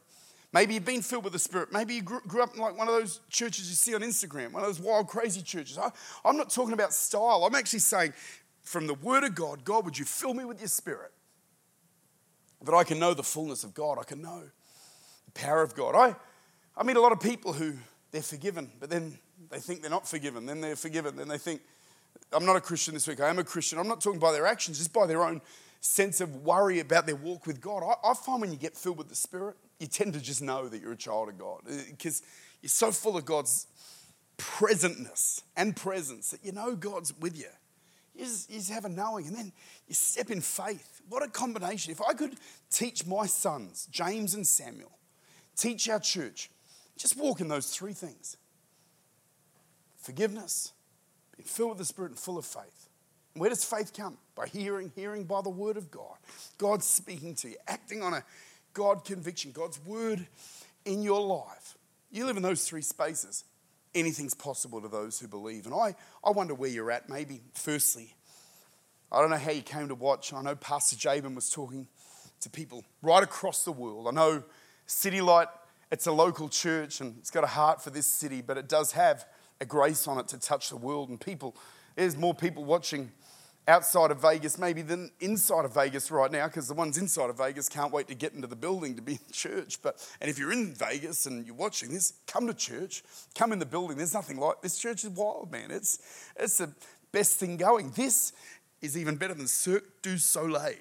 Maybe 0.52 0.74
you've 0.74 0.84
been 0.84 1.02
filled 1.02 1.24
with 1.24 1.32
the 1.32 1.38
Spirit. 1.38 1.72
Maybe 1.72 1.94
you 1.94 2.02
grew, 2.02 2.20
grew 2.26 2.42
up 2.42 2.54
in 2.54 2.60
like 2.60 2.76
one 2.76 2.88
of 2.88 2.94
those 2.94 3.20
churches 3.30 3.68
you 3.68 3.76
see 3.76 3.94
on 3.94 4.00
Instagram, 4.00 4.52
one 4.52 4.62
of 4.62 4.68
those 4.68 4.80
wild, 4.80 5.06
crazy 5.06 5.42
churches. 5.42 5.78
I, 5.78 5.90
I'm 6.24 6.36
not 6.36 6.50
talking 6.50 6.72
about 6.72 6.92
style. 6.92 7.44
I'm 7.44 7.54
actually 7.54 7.78
saying, 7.78 8.12
from 8.62 8.86
the 8.86 8.94
Word 8.94 9.22
of 9.24 9.34
God, 9.34 9.64
God, 9.64 9.84
would 9.84 9.96
you 9.96 10.04
fill 10.04 10.34
me 10.34 10.44
with 10.44 10.60
your 10.60 10.68
Spirit? 10.68 11.12
That 12.62 12.74
I 12.74 12.84
can 12.84 12.98
know 12.98 13.14
the 13.14 13.22
fullness 13.22 13.64
of 13.64 13.74
God. 13.74 13.98
I 13.98 14.04
can 14.04 14.20
know 14.20 14.42
the 15.26 15.32
power 15.32 15.62
of 15.62 15.74
God. 15.74 15.94
I, 15.94 16.16
I 16.76 16.82
meet 16.82 16.96
a 16.96 17.00
lot 17.00 17.12
of 17.12 17.20
people 17.20 17.52
who 17.52 17.74
they're 18.10 18.20
forgiven, 18.20 18.70
but 18.80 18.90
then 18.90 19.18
they 19.50 19.60
think 19.60 19.82
they're 19.82 19.90
not 19.90 20.06
forgiven. 20.06 20.46
Then 20.46 20.60
they're 20.60 20.76
forgiven. 20.76 21.16
Then 21.16 21.28
they 21.28 21.38
think, 21.38 21.62
I'm 22.32 22.44
not 22.44 22.56
a 22.56 22.60
Christian 22.60 22.94
this 22.94 23.06
week. 23.06 23.20
I 23.20 23.28
am 23.28 23.38
a 23.38 23.44
Christian. 23.44 23.78
I'm 23.78 23.88
not 23.88 24.00
talking 24.00 24.20
by 24.20 24.32
their 24.32 24.46
actions, 24.46 24.78
just 24.78 24.92
by 24.92 25.06
their 25.06 25.22
own 25.22 25.40
sense 25.80 26.20
of 26.20 26.44
worry 26.44 26.80
about 26.80 27.06
their 27.06 27.16
walk 27.16 27.46
with 27.46 27.60
God. 27.60 27.82
I, 27.82 28.10
I 28.10 28.14
find 28.14 28.40
when 28.40 28.50
you 28.50 28.58
get 28.58 28.76
filled 28.76 28.98
with 28.98 29.08
the 29.08 29.14
Spirit, 29.14 29.56
you 29.80 29.86
tend 29.86 30.12
to 30.12 30.20
just 30.20 30.42
know 30.42 30.68
that 30.68 30.80
you're 30.80 30.92
a 30.92 30.96
child 30.96 31.30
of 31.30 31.38
God 31.38 31.62
uh, 31.68 31.72
because 31.90 32.22
you're 32.62 32.68
so 32.68 32.92
full 32.92 33.16
of 33.16 33.24
God's 33.24 33.66
presentness 34.36 35.42
and 35.56 35.74
presence 35.74 36.30
that 36.30 36.44
you 36.44 36.52
know 36.52 36.76
God's 36.76 37.18
with 37.18 37.36
you. 37.36 37.48
You 38.14 38.24
just, 38.26 38.50
you 38.50 38.56
just 38.58 38.70
have 38.70 38.84
a 38.84 38.88
knowing, 38.88 39.26
and 39.26 39.34
then 39.34 39.52
you 39.88 39.94
step 39.94 40.30
in 40.30 40.40
faith. 40.40 41.00
What 41.08 41.22
a 41.22 41.28
combination. 41.28 41.92
If 41.92 42.02
I 42.02 42.12
could 42.12 42.34
teach 42.70 43.06
my 43.06 43.26
sons, 43.26 43.88
James 43.90 44.34
and 44.34 44.46
Samuel, 44.46 44.92
teach 45.56 45.88
our 45.88 46.00
church, 46.00 46.50
just 46.96 47.16
walk 47.16 47.40
in 47.40 47.48
those 47.48 47.70
three 47.70 47.94
things 47.94 48.36
forgiveness, 49.96 50.72
being 51.36 51.46
filled 51.46 51.70
with 51.70 51.78
the 51.78 51.84
Spirit, 51.84 52.10
and 52.10 52.18
full 52.18 52.38
of 52.38 52.44
faith. 52.44 52.88
And 53.34 53.40
where 53.40 53.50
does 53.50 53.64
faith 53.64 53.92
come? 53.96 54.18
By 54.34 54.46
hearing, 54.46 54.92
hearing 54.94 55.24
by 55.24 55.40
the 55.42 55.50
Word 55.50 55.76
of 55.76 55.90
God. 55.90 56.16
God 56.58 56.82
speaking 56.82 57.34
to 57.36 57.50
you, 57.50 57.56
acting 57.68 58.02
on 58.02 58.14
a 58.14 58.24
God 58.72 59.04
conviction, 59.04 59.52
God's 59.52 59.78
Word 59.84 60.26
in 60.84 61.02
your 61.02 61.20
life. 61.20 61.76
You 62.10 62.26
live 62.26 62.36
in 62.36 62.42
those 62.42 62.64
three 62.64 62.82
spaces. 62.82 63.44
Anything's 63.94 64.34
possible 64.34 64.80
to 64.80 64.88
those 64.88 65.18
who 65.18 65.28
believe. 65.28 65.66
And 65.66 65.74
I, 65.74 65.94
I 66.24 66.30
wonder 66.30 66.54
where 66.54 66.70
you're 66.70 66.90
at. 66.90 67.08
Maybe, 67.08 67.40
firstly, 67.54 68.14
I 69.10 69.20
don't 69.20 69.30
know 69.30 69.36
how 69.36 69.50
you 69.50 69.62
came 69.62 69.88
to 69.88 69.94
watch. 69.94 70.32
I 70.32 70.42
know 70.42 70.54
Pastor 70.54 70.96
Jabin 70.96 71.34
was 71.34 71.50
talking 71.50 71.88
to 72.40 72.50
people 72.50 72.84
right 73.02 73.22
across 73.22 73.64
the 73.64 73.72
world. 73.72 74.06
I 74.08 74.12
know 74.12 74.44
City 74.86 75.20
Light 75.20 75.48
it's 75.90 76.06
a 76.06 76.12
local 76.12 76.48
church 76.48 77.00
and 77.00 77.16
it's 77.18 77.30
got 77.30 77.42
a 77.42 77.48
heart 77.48 77.82
for 77.82 77.90
this 77.90 78.06
city, 78.06 78.42
but 78.42 78.56
it 78.56 78.68
does 78.68 78.92
have 78.92 79.26
a 79.60 79.64
grace 79.64 80.06
on 80.06 80.18
it 80.18 80.28
to 80.28 80.38
touch 80.38 80.70
the 80.70 80.76
world 80.76 81.08
and 81.08 81.20
people. 81.20 81.56
There's 81.96 82.16
more 82.16 82.34
people 82.34 82.64
watching 82.64 83.10
outside 83.68 84.10
of 84.10 84.20
Vegas 84.20 84.58
maybe 84.58 84.82
than 84.82 85.10
inside 85.20 85.64
of 85.64 85.74
Vegas 85.74 86.10
right 86.10 86.30
now 86.30 86.46
because 86.46 86.66
the 86.66 86.74
ones 86.74 86.98
inside 86.98 87.30
of 87.30 87.38
Vegas 87.38 87.68
can't 87.68 87.92
wait 87.92 88.08
to 88.08 88.14
get 88.14 88.32
into 88.32 88.46
the 88.46 88.56
building 88.56 88.96
to 88.96 89.02
be 89.02 89.12
in 89.12 89.32
church. 89.32 89.80
But 89.82 90.04
and 90.20 90.30
if 90.30 90.38
you're 90.38 90.52
in 90.52 90.74
Vegas 90.74 91.26
and 91.26 91.46
you're 91.46 91.54
watching 91.54 91.90
this, 91.90 92.14
come 92.26 92.46
to 92.46 92.54
church, 92.54 93.02
come 93.34 93.52
in 93.52 93.58
the 93.58 93.66
building. 93.66 93.96
There's 93.96 94.14
nothing 94.14 94.38
like 94.38 94.62
this 94.62 94.78
church 94.78 95.04
is 95.04 95.10
wild, 95.10 95.52
man. 95.52 95.70
It's 95.70 95.98
it's 96.36 96.58
the 96.58 96.72
best 97.12 97.38
thing 97.38 97.56
going. 97.56 97.90
This 97.90 98.32
is 98.80 98.96
even 98.96 99.16
better 99.16 99.34
than 99.34 99.46
Cirque 99.46 100.02
du 100.02 100.16
Soleil. 100.18 100.74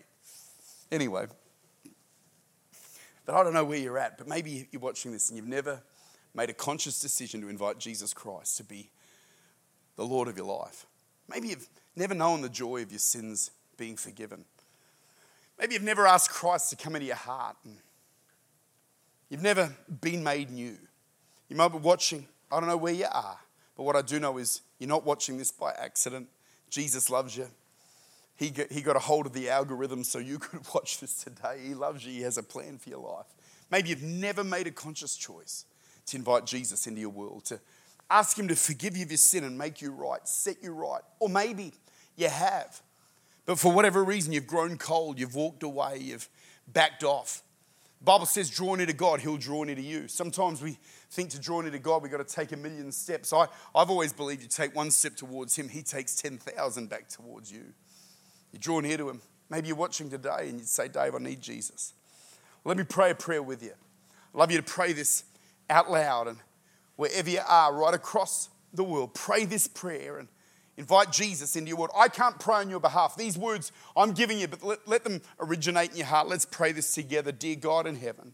Anyway, 0.92 1.28
but 3.26 3.36
I 3.36 3.44
don't 3.44 3.54
know 3.54 3.66
where 3.66 3.78
you're 3.78 4.00
at, 4.00 4.18
but 4.18 4.28
maybe 4.28 4.68
you're 4.72 4.82
watching 4.82 5.12
this 5.12 5.30
and 5.30 5.38
you've 5.38 5.48
never 5.48 5.82
made 6.34 6.50
a 6.50 6.54
conscious 6.54 7.00
decision 7.00 7.42
to 7.42 7.50
invite 7.50 7.78
Jesus 7.78 8.14
Christ 8.14 8.58
to 8.58 8.64
be 8.64 8.90
the 9.98 10.06
Lord 10.06 10.28
of 10.28 10.38
your 10.38 10.48
life. 10.48 10.86
Maybe 11.28 11.50
you've 11.50 11.70
never 12.00 12.16
known 12.16 12.42
the 12.42 12.50
joy 12.50 12.82
of 12.82 12.92
your 12.92 13.00
sins 13.00 13.52
being 13.78 13.98
forgiven. 13.98 14.46
Maybe 15.60 15.74
you've 15.74 15.84
never 15.84 16.08
asked 16.08 16.30
Christ 16.30 16.70
to 16.70 16.78
come 16.78 16.96
into 16.96 17.08
your 17.08 17.18
heart. 17.18 17.58
And 17.66 17.76
you've 19.30 19.44
never 19.44 19.76
been 20.02 20.24
made 20.24 20.50
new. 20.50 20.78
You 21.50 21.56
might 21.56 21.70
be 21.70 21.78
watching, 21.78 22.28
I 22.52 22.60
don't 22.60 22.70
know 22.70 22.78
where 22.78 22.94
you 22.94 23.08
are, 23.12 23.38
but 23.76 23.84
what 23.84 23.96
I 23.96 24.02
do 24.02 24.20
know 24.20 24.38
is 24.38 24.62
you're 24.80 24.88
not 24.88 25.06
watching 25.06 25.38
this 25.38 25.52
by 25.52 25.74
accident. 25.74 26.30
Jesus 26.70 27.10
loves 27.10 27.36
you. 27.36 27.48
He 28.38 28.52
got, 28.52 28.72
he 28.72 28.82
got 28.82 28.96
a 28.96 29.00
hold 29.00 29.26
of 29.26 29.34
the 29.34 29.50
algorithm 29.50 30.06
so 30.06 30.20
you 30.20 30.40
could 30.40 30.62
watch 30.74 31.00
this 31.00 31.24
today. 31.24 31.60
He 31.66 31.74
loves 31.74 32.06
you, 32.06 32.14
He 32.14 32.22
has 32.22 32.38
a 32.38 32.44
plan 32.44 32.78
for 32.78 32.90
your 32.90 33.00
life. 33.00 33.26
Maybe 33.70 33.90
you've 33.90 34.02
never 34.02 34.44
made 34.44 34.68
a 34.68 34.72
conscious 34.72 35.18
choice 35.18 35.66
to 36.08 36.18
invite 36.18 36.46
Jesus 36.46 36.88
into 36.88 37.02
your 37.02 37.10
world, 37.10 37.46
to 37.46 37.60
ask 38.10 38.40
Him 38.40 38.48
to 38.48 38.56
forgive 38.56 38.96
you 38.96 39.04
of 39.04 39.12
your 39.12 39.18
sin 39.18 39.44
and 39.44 39.58
make 39.58 39.82
you 39.82 39.92
right, 39.92 40.26
set 40.28 40.64
you 40.64 40.72
right. 40.72 41.02
Or 41.20 41.28
maybe 41.28 41.74
you 42.20 42.30
have, 42.30 42.82
but 43.46 43.58
for 43.58 43.72
whatever 43.72 44.04
reason, 44.04 44.32
you've 44.34 44.48
grown 44.48 44.78
cold, 44.78 45.20
you've 45.20 45.36
walked 45.36 45.64
away, 45.64 45.98
you've 46.00 46.30
backed 46.68 47.04
off. 47.04 47.42
The 48.00 48.06
Bible 48.06 48.26
says, 48.26 48.50
draw 48.50 48.76
near 48.76 48.86
to 48.86 48.94
God, 48.94 49.20
He'll 49.20 49.38
draw 49.38 49.64
near 49.64 49.76
to 49.76 49.82
you. 49.82 50.08
Sometimes 50.08 50.62
we 50.62 50.78
think 51.10 51.32
to 51.32 51.40
draw 51.40 51.62
near 51.62 51.72
to 51.72 51.80
God, 51.80 52.02
we've 52.02 52.12
got 52.12 52.26
to 52.26 52.36
take 52.36 52.52
a 52.52 52.58
million 52.58 52.92
steps. 52.92 53.34
I, 53.34 53.48
I've 53.76 53.90
always 53.90 54.14
believed 54.14 54.42
you 54.42 54.48
take 54.48 54.76
one 54.76 54.92
step 54.92 55.16
towards 55.16 55.56
Him, 55.56 55.68
He 55.68 55.82
takes 55.82 56.16
10,000 56.16 56.90
back 56.90 57.10
towards 57.10 57.52
you. 57.52 57.64
You 58.54 58.60
draw 58.60 58.80
near 58.80 58.98
to 58.98 59.10
Him. 59.10 59.22
Maybe 59.50 59.68
you're 59.68 59.78
watching 59.78 60.10
today 60.10 60.50
and 60.50 60.60
you'd 60.60 60.68
say, 60.68 60.88
Dave, 60.88 61.16
I 61.16 61.18
need 61.18 61.42
Jesus. 61.42 61.94
Let 62.64 62.78
me 62.78 62.84
pray 62.84 63.12
a 63.12 63.16
prayer 63.16 63.42
with 63.42 63.64
you. 63.64 63.72
I'd 63.72 64.38
love 64.38 64.52
you 64.52 64.58
to 64.58 64.64
pray 64.64 64.94
this 64.94 65.24
out 65.70 65.90
loud 65.90 66.28
and 66.28 66.38
wherever 66.96 67.30
you 67.30 67.40
are, 67.48 67.74
right 67.74 67.94
across 67.94 68.50
the 68.74 68.84
world, 68.84 69.14
pray 69.14 69.46
this 69.46 69.68
prayer 69.68 70.18
and 70.20 70.28
Invite 70.80 71.12
Jesus 71.12 71.58
into 71.58 71.68
your 71.68 71.78
word. 71.78 71.90
I 71.94 72.08
can't 72.08 72.40
pray 72.40 72.56
on 72.56 72.70
your 72.70 72.80
behalf. 72.80 73.18
These 73.18 73.38
words 73.38 73.74
I'm 73.98 74.14
giving 74.14 74.40
you, 74.40 74.48
but 74.48 74.64
let, 74.64 74.88
let 74.88 75.04
them 75.04 75.22
originate 75.38 75.92
in 75.92 75.98
your 75.98 76.06
heart. 76.06 76.30
Let's 76.30 76.46
pray 76.46 76.72
this 76.72 76.96
together. 76.96 77.34
Dear 77.34 77.58
God 77.58 77.86
in 77.86 77.98
heaven, 77.98 78.34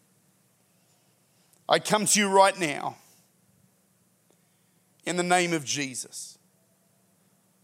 I 1.68 1.80
come 1.80 2.06
to 2.06 2.20
you 2.20 2.30
right 2.30 2.58
now 2.60 2.98
in 5.08 5.18
the 5.18 5.24
name 5.24 5.54
of 5.54 5.66
Jesus. 5.66 6.38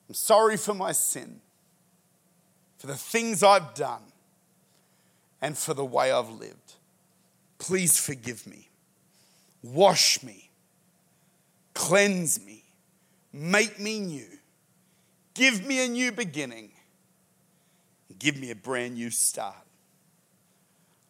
I'm 0.10 0.16
sorry 0.16 0.58
for 0.58 0.74
my 0.74 0.94
sin, 0.94 1.42
for 2.80 2.88
the 2.88 2.96
things 2.96 3.44
I've 3.44 3.76
done, 3.76 4.02
and 5.44 5.56
for 5.56 5.76
the 5.76 5.86
way 5.86 6.12
I've 6.12 6.32
lived. 6.32 6.74
Please 7.60 8.04
forgive 8.04 8.48
me. 8.48 8.72
Wash 9.62 10.24
me. 10.24 10.50
Cleanse 11.76 12.44
me. 12.44 12.64
Make 13.32 13.80
me 13.80 14.00
new. 14.00 14.26
Give 15.34 15.66
me 15.66 15.86
a 15.86 15.88
new 15.88 16.12
beginning. 16.12 16.72
Give 18.20 18.38
me 18.38 18.52
a 18.52 18.56
brand 18.56 18.96
new 18.96 19.10
start. 19.10 19.56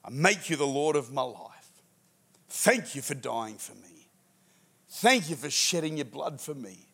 I 0.03 0.09
make 0.09 0.49
you 0.49 0.55
the 0.55 0.65
Lord 0.65 0.95
of 0.95 1.11
my 1.11 1.21
life. 1.21 1.81
Thank 2.49 2.95
you 2.95 3.01
for 3.01 3.15
dying 3.15 3.55
for 3.55 3.73
me. 3.75 4.07
Thank 4.89 5.29
you 5.29 5.35
for 5.35 5.49
shedding 5.49 5.97
your 5.97 6.05
blood 6.05 6.41
for 6.41 6.53
me. 6.53 6.87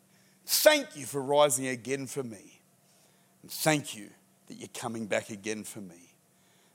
Thank 0.46 0.96
you 0.96 1.06
for 1.06 1.22
rising 1.22 1.68
again 1.68 2.08
for 2.08 2.24
me. 2.24 2.62
And 3.42 3.52
thank 3.52 3.96
you 3.96 4.10
that 4.48 4.56
you're 4.56 4.70
coming 4.74 5.08
back 5.08 5.30
again 5.30 5.64
for 5.64 5.82
me. 5.82 6.14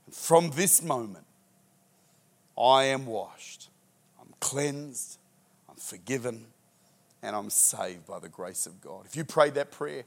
And 0.07 0.15
from 0.15 0.51
this 0.51 0.83
moment, 0.83 1.27
I 2.59 2.85
am 2.85 3.07
washed, 3.07 3.71
I'm 4.21 4.35
cleansed, 4.41 5.19
I'm 5.69 5.77
forgiven, 5.77 6.47
and 7.23 7.35
I'm 7.35 7.51
saved 7.51 8.07
by 8.07 8.19
the 8.19 8.29
grace 8.29 8.67
of 8.67 8.81
God. 8.81 9.07
If 9.07 9.17
you 9.17 9.25
prayed 9.25 9.55
that 9.55 9.71
prayer, 9.71 10.05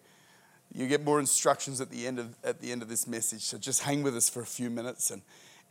you 0.74 0.88
get 0.88 1.04
more 1.04 1.20
instructions 1.20 1.80
at 1.82 1.90
the 1.90 2.06
end 2.06 2.20
of, 2.20 2.36
at 2.44 2.60
the 2.60 2.72
end 2.72 2.82
of 2.82 2.90
this 2.90 3.08
message. 3.08 3.42
So 3.42 3.58
just 3.58 3.84
hang 3.84 4.04
with 4.04 4.16
us 4.16 4.30
for 4.30 4.42
a 4.42 4.46
few 4.46 4.70
minutes 4.70 5.12
and, 5.12 5.22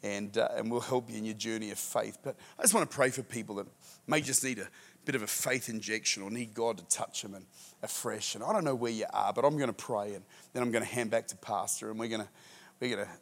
and, 0.02 0.36
uh, 0.38 0.48
and 0.56 0.70
we'll 0.70 0.80
help 0.80 1.10
you 1.10 1.18
in 1.18 1.24
your 1.24 1.34
journey 1.34 1.70
of 1.70 1.78
faith. 1.78 2.18
But 2.22 2.36
I 2.58 2.62
just 2.62 2.74
want 2.74 2.90
to 2.90 2.94
pray 2.94 3.10
for 3.10 3.22
people 3.22 3.56
that 3.56 3.66
may 4.06 4.20
just 4.20 4.42
need 4.44 4.58
a 4.58 4.68
bit 5.04 5.14
of 5.14 5.22
a 5.22 5.26
faith 5.26 5.68
injection 5.68 6.22
or 6.22 6.30
need 6.30 6.54
God 6.54 6.78
to 6.78 6.84
touch 6.84 7.22
them 7.22 7.34
and 7.34 7.44
afresh. 7.82 8.34
And 8.34 8.42
I 8.42 8.52
don't 8.52 8.64
know 8.64 8.74
where 8.74 8.92
you 8.92 9.06
are, 9.12 9.32
but 9.32 9.44
I'm 9.44 9.56
going 9.56 9.68
to 9.68 9.72
pray 9.72 10.14
and 10.14 10.24
then 10.52 10.62
I'm 10.62 10.70
going 10.70 10.84
to 10.84 10.90
hand 10.90 11.10
back 11.10 11.26
to 11.28 11.36
Pastor 11.36 11.90
and 11.90 11.98
we're 11.98 12.08
going 12.08 12.22
to, 12.22 12.28
we're 12.80 12.96
going 12.96 13.06
to 13.06 13.12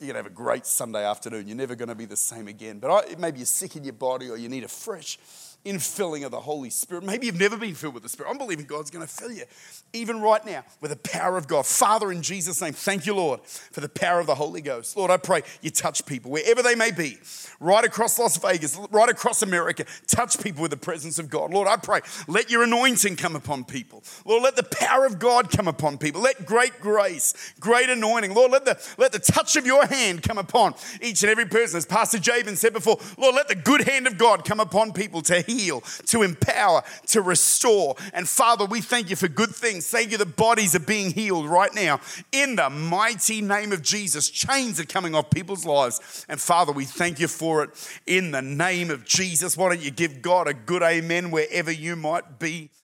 you're 0.00 0.12
going 0.12 0.24
to 0.24 0.28
have 0.28 0.32
a 0.32 0.34
great 0.34 0.66
Sunday 0.66 1.04
afternoon. 1.04 1.46
You're 1.46 1.56
never 1.56 1.76
going 1.76 1.88
to 1.88 1.94
be 1.94 2.04
the 2.04 2.16
same 2.16 2.48
again. 2.48 2.78
But 2.80 3.18
maybe 3.18 3.38
you're 3.38 3.46
sick 3.46 3.76
in 3.76 3.84
your 3.84 3.92
body 3.92 4.28
or 4.28 4.36
you 4.36 4.48
need 4.48 4.64
a 4.64 4.68
fresh 4.68 5.18
infilling 5.64 6.24
of 6.24 6.30
the 6.30 6.40
Holy 6.40 6.70
Spirit. 6.70 7.04
Maybe 7.04 7.26
you've 7.26 7.40
never 7.40 7.56
been 7.56 7.74
filled 7.74 7.94
with 7.94 8.02
the 8.02 8.08
Spirit. 8.08 8.30
I'm 8.30 8.38
believing 8.38 8.66
God's 8.66 8.90
going 8.90 9.06
to 9.06 9.12
fill 9.12 9.32
you, 9.32 9.44
even 9.92 10.20
right 10.20 10.44
now, 10.44 10.62
with 10.80 10.90
the 10.90 10.96
power 10.96 11.38
of 11.38 11.48
God. 11.48 11.64
Father, 11.64 12.12
in 12.12 12.22
Jesus' 12.22 12.60
name, 12.60 12.74
thank 12.74 13.06
you, 13.06 13.14
Lord, 13.14 13.40
for 13.44 13.80
the 13.80 13.88
power 13.88 14.20
of 14.20 14.26
the 14.26 14.34
Holy 14.34 14.60
Ghost. 14.60 14.96
Lord, 14.96 15.10
I 15.10 15.16
pray 15.16 15.42
you 15.62 15.70
touch 15.70 16.04
people 16.04 16.30
wherever 16.30 16.62
they 16.62 16.74
may 16.74 16.90
be, 16.90 17.18
right 17.60 17.84
across 17.84 18.18
Las 18.18 18.36
Vegas, 18.36 18.78
right 18.90 19.08
across 19.08 19.42
America. 19.42 19.86
Touch 20.06 20.42
people 20.42 20.60
with 20.62 20.70
the 20.70 20.76
presence 20.76 21.18
of 21.18 21.30
God. 21.30 21.50
Lord, 21.50 21.66
I 21.66 21.76
pray, 21.76 22.00
let 22.28 22.50
your 22.50 22.62
anointing 22.64 23.16
come 23.16 23.34
upon 23.34 23.64
people. 23.64 24.04
Lord, 24.26 24.42
let 24.42 24.56
the 24.56 24.64
power 24.64 25.06
of 25.06 25.18
God 25.18 25.50
come 25.50 25.66
upon 25.66 25.96
people. 25.96 26.20
Let 26.20 26.44
great 26.44 26.78
grace, 26.80 27.54
great 27.58 27.88
anointing. 27.88 28.34
Lord, 28.34 28.52
let 28.52 28.66
the, 28.66 28.78
let 28.98 29.12
the 29.12 29.18
touch 29.18 29.56
of 29.56 29.64
your 29.64 29.86
hand 29.86 30.22
come 30.22 30.36
upon 30.36 30.74
each 31.00 31.22
and 31.22 31.30
every 31.30 31.46
person. 31.46 31.78
As 31.78 31.86
Pastor 31.86 32.18
Jabin 32.18 32.56
said 32.56 32.74
before, 32.74 32.98
Lord, 33.16 33.34
let 33.34 33.48
the 33.48 33.54
good 33.54 33.82
hand 33.82 34.06
of 34.06 34.18
God 34.18 34.44
come 34.44 34.60
upon 34.60 34.92
people 34.92 35.22
to 35.22 35.40
heal 35.40 35.53
heal, 35.54 35.80
to 36.06 36.22
empower, 36.22 36.82
to 37.08 37.22
restore. 37.22 37.96
And 38.12 38.28
Father, 38.28 38.64
we 38.64 38.80
thank 38.80 39.10
you 39.10 39.16
for 39.16 39.28
good 39.28 39.54
things. 39.54 39.88
Thank 39.88 40.12
you 40.12 40.18
that 40.18 40.36
bodies 40.36 40.74
are 40.74 40.80
being 40.80 41.10
healed 41.10 41.46
right 41.46 41.74
now. 41.74 42.00
In 42.32 42.56
the 42.56 42.70
mighty 42.70 43.40
name 43.40 43.72
of 43.72 43.82
Jesus, 43.82 44.28
chains 44.28 44.78
are 44.80 44.84
coming 44.84 45.14
off 45.14 45.30
people's 45.30 45.64
lives. 45.64 46.26
And 46.28 46.40
Father, 46.40 46.72
we 46.72 46.84
thank 46.84 47.20
you 47.20 47.28
for 47.28 47.62
it 47.64 47.70
in 48.06 48.30
the 48.30 48.42
name 48.42 48.90
of 48.90 49.04
Jesus. 49.04 49.56
Why 49.56 49.70
don't 49.70 49.84
you 49.84 49.90
give 49.90 50.22
God 50.22 50.48
a 50.48 50.54
good 50.54 50.82
amen 50.82 51.30
wherever 51.30 51.70
you 51.70 51.96
might 51.96 52.38
be? 52.38 52.70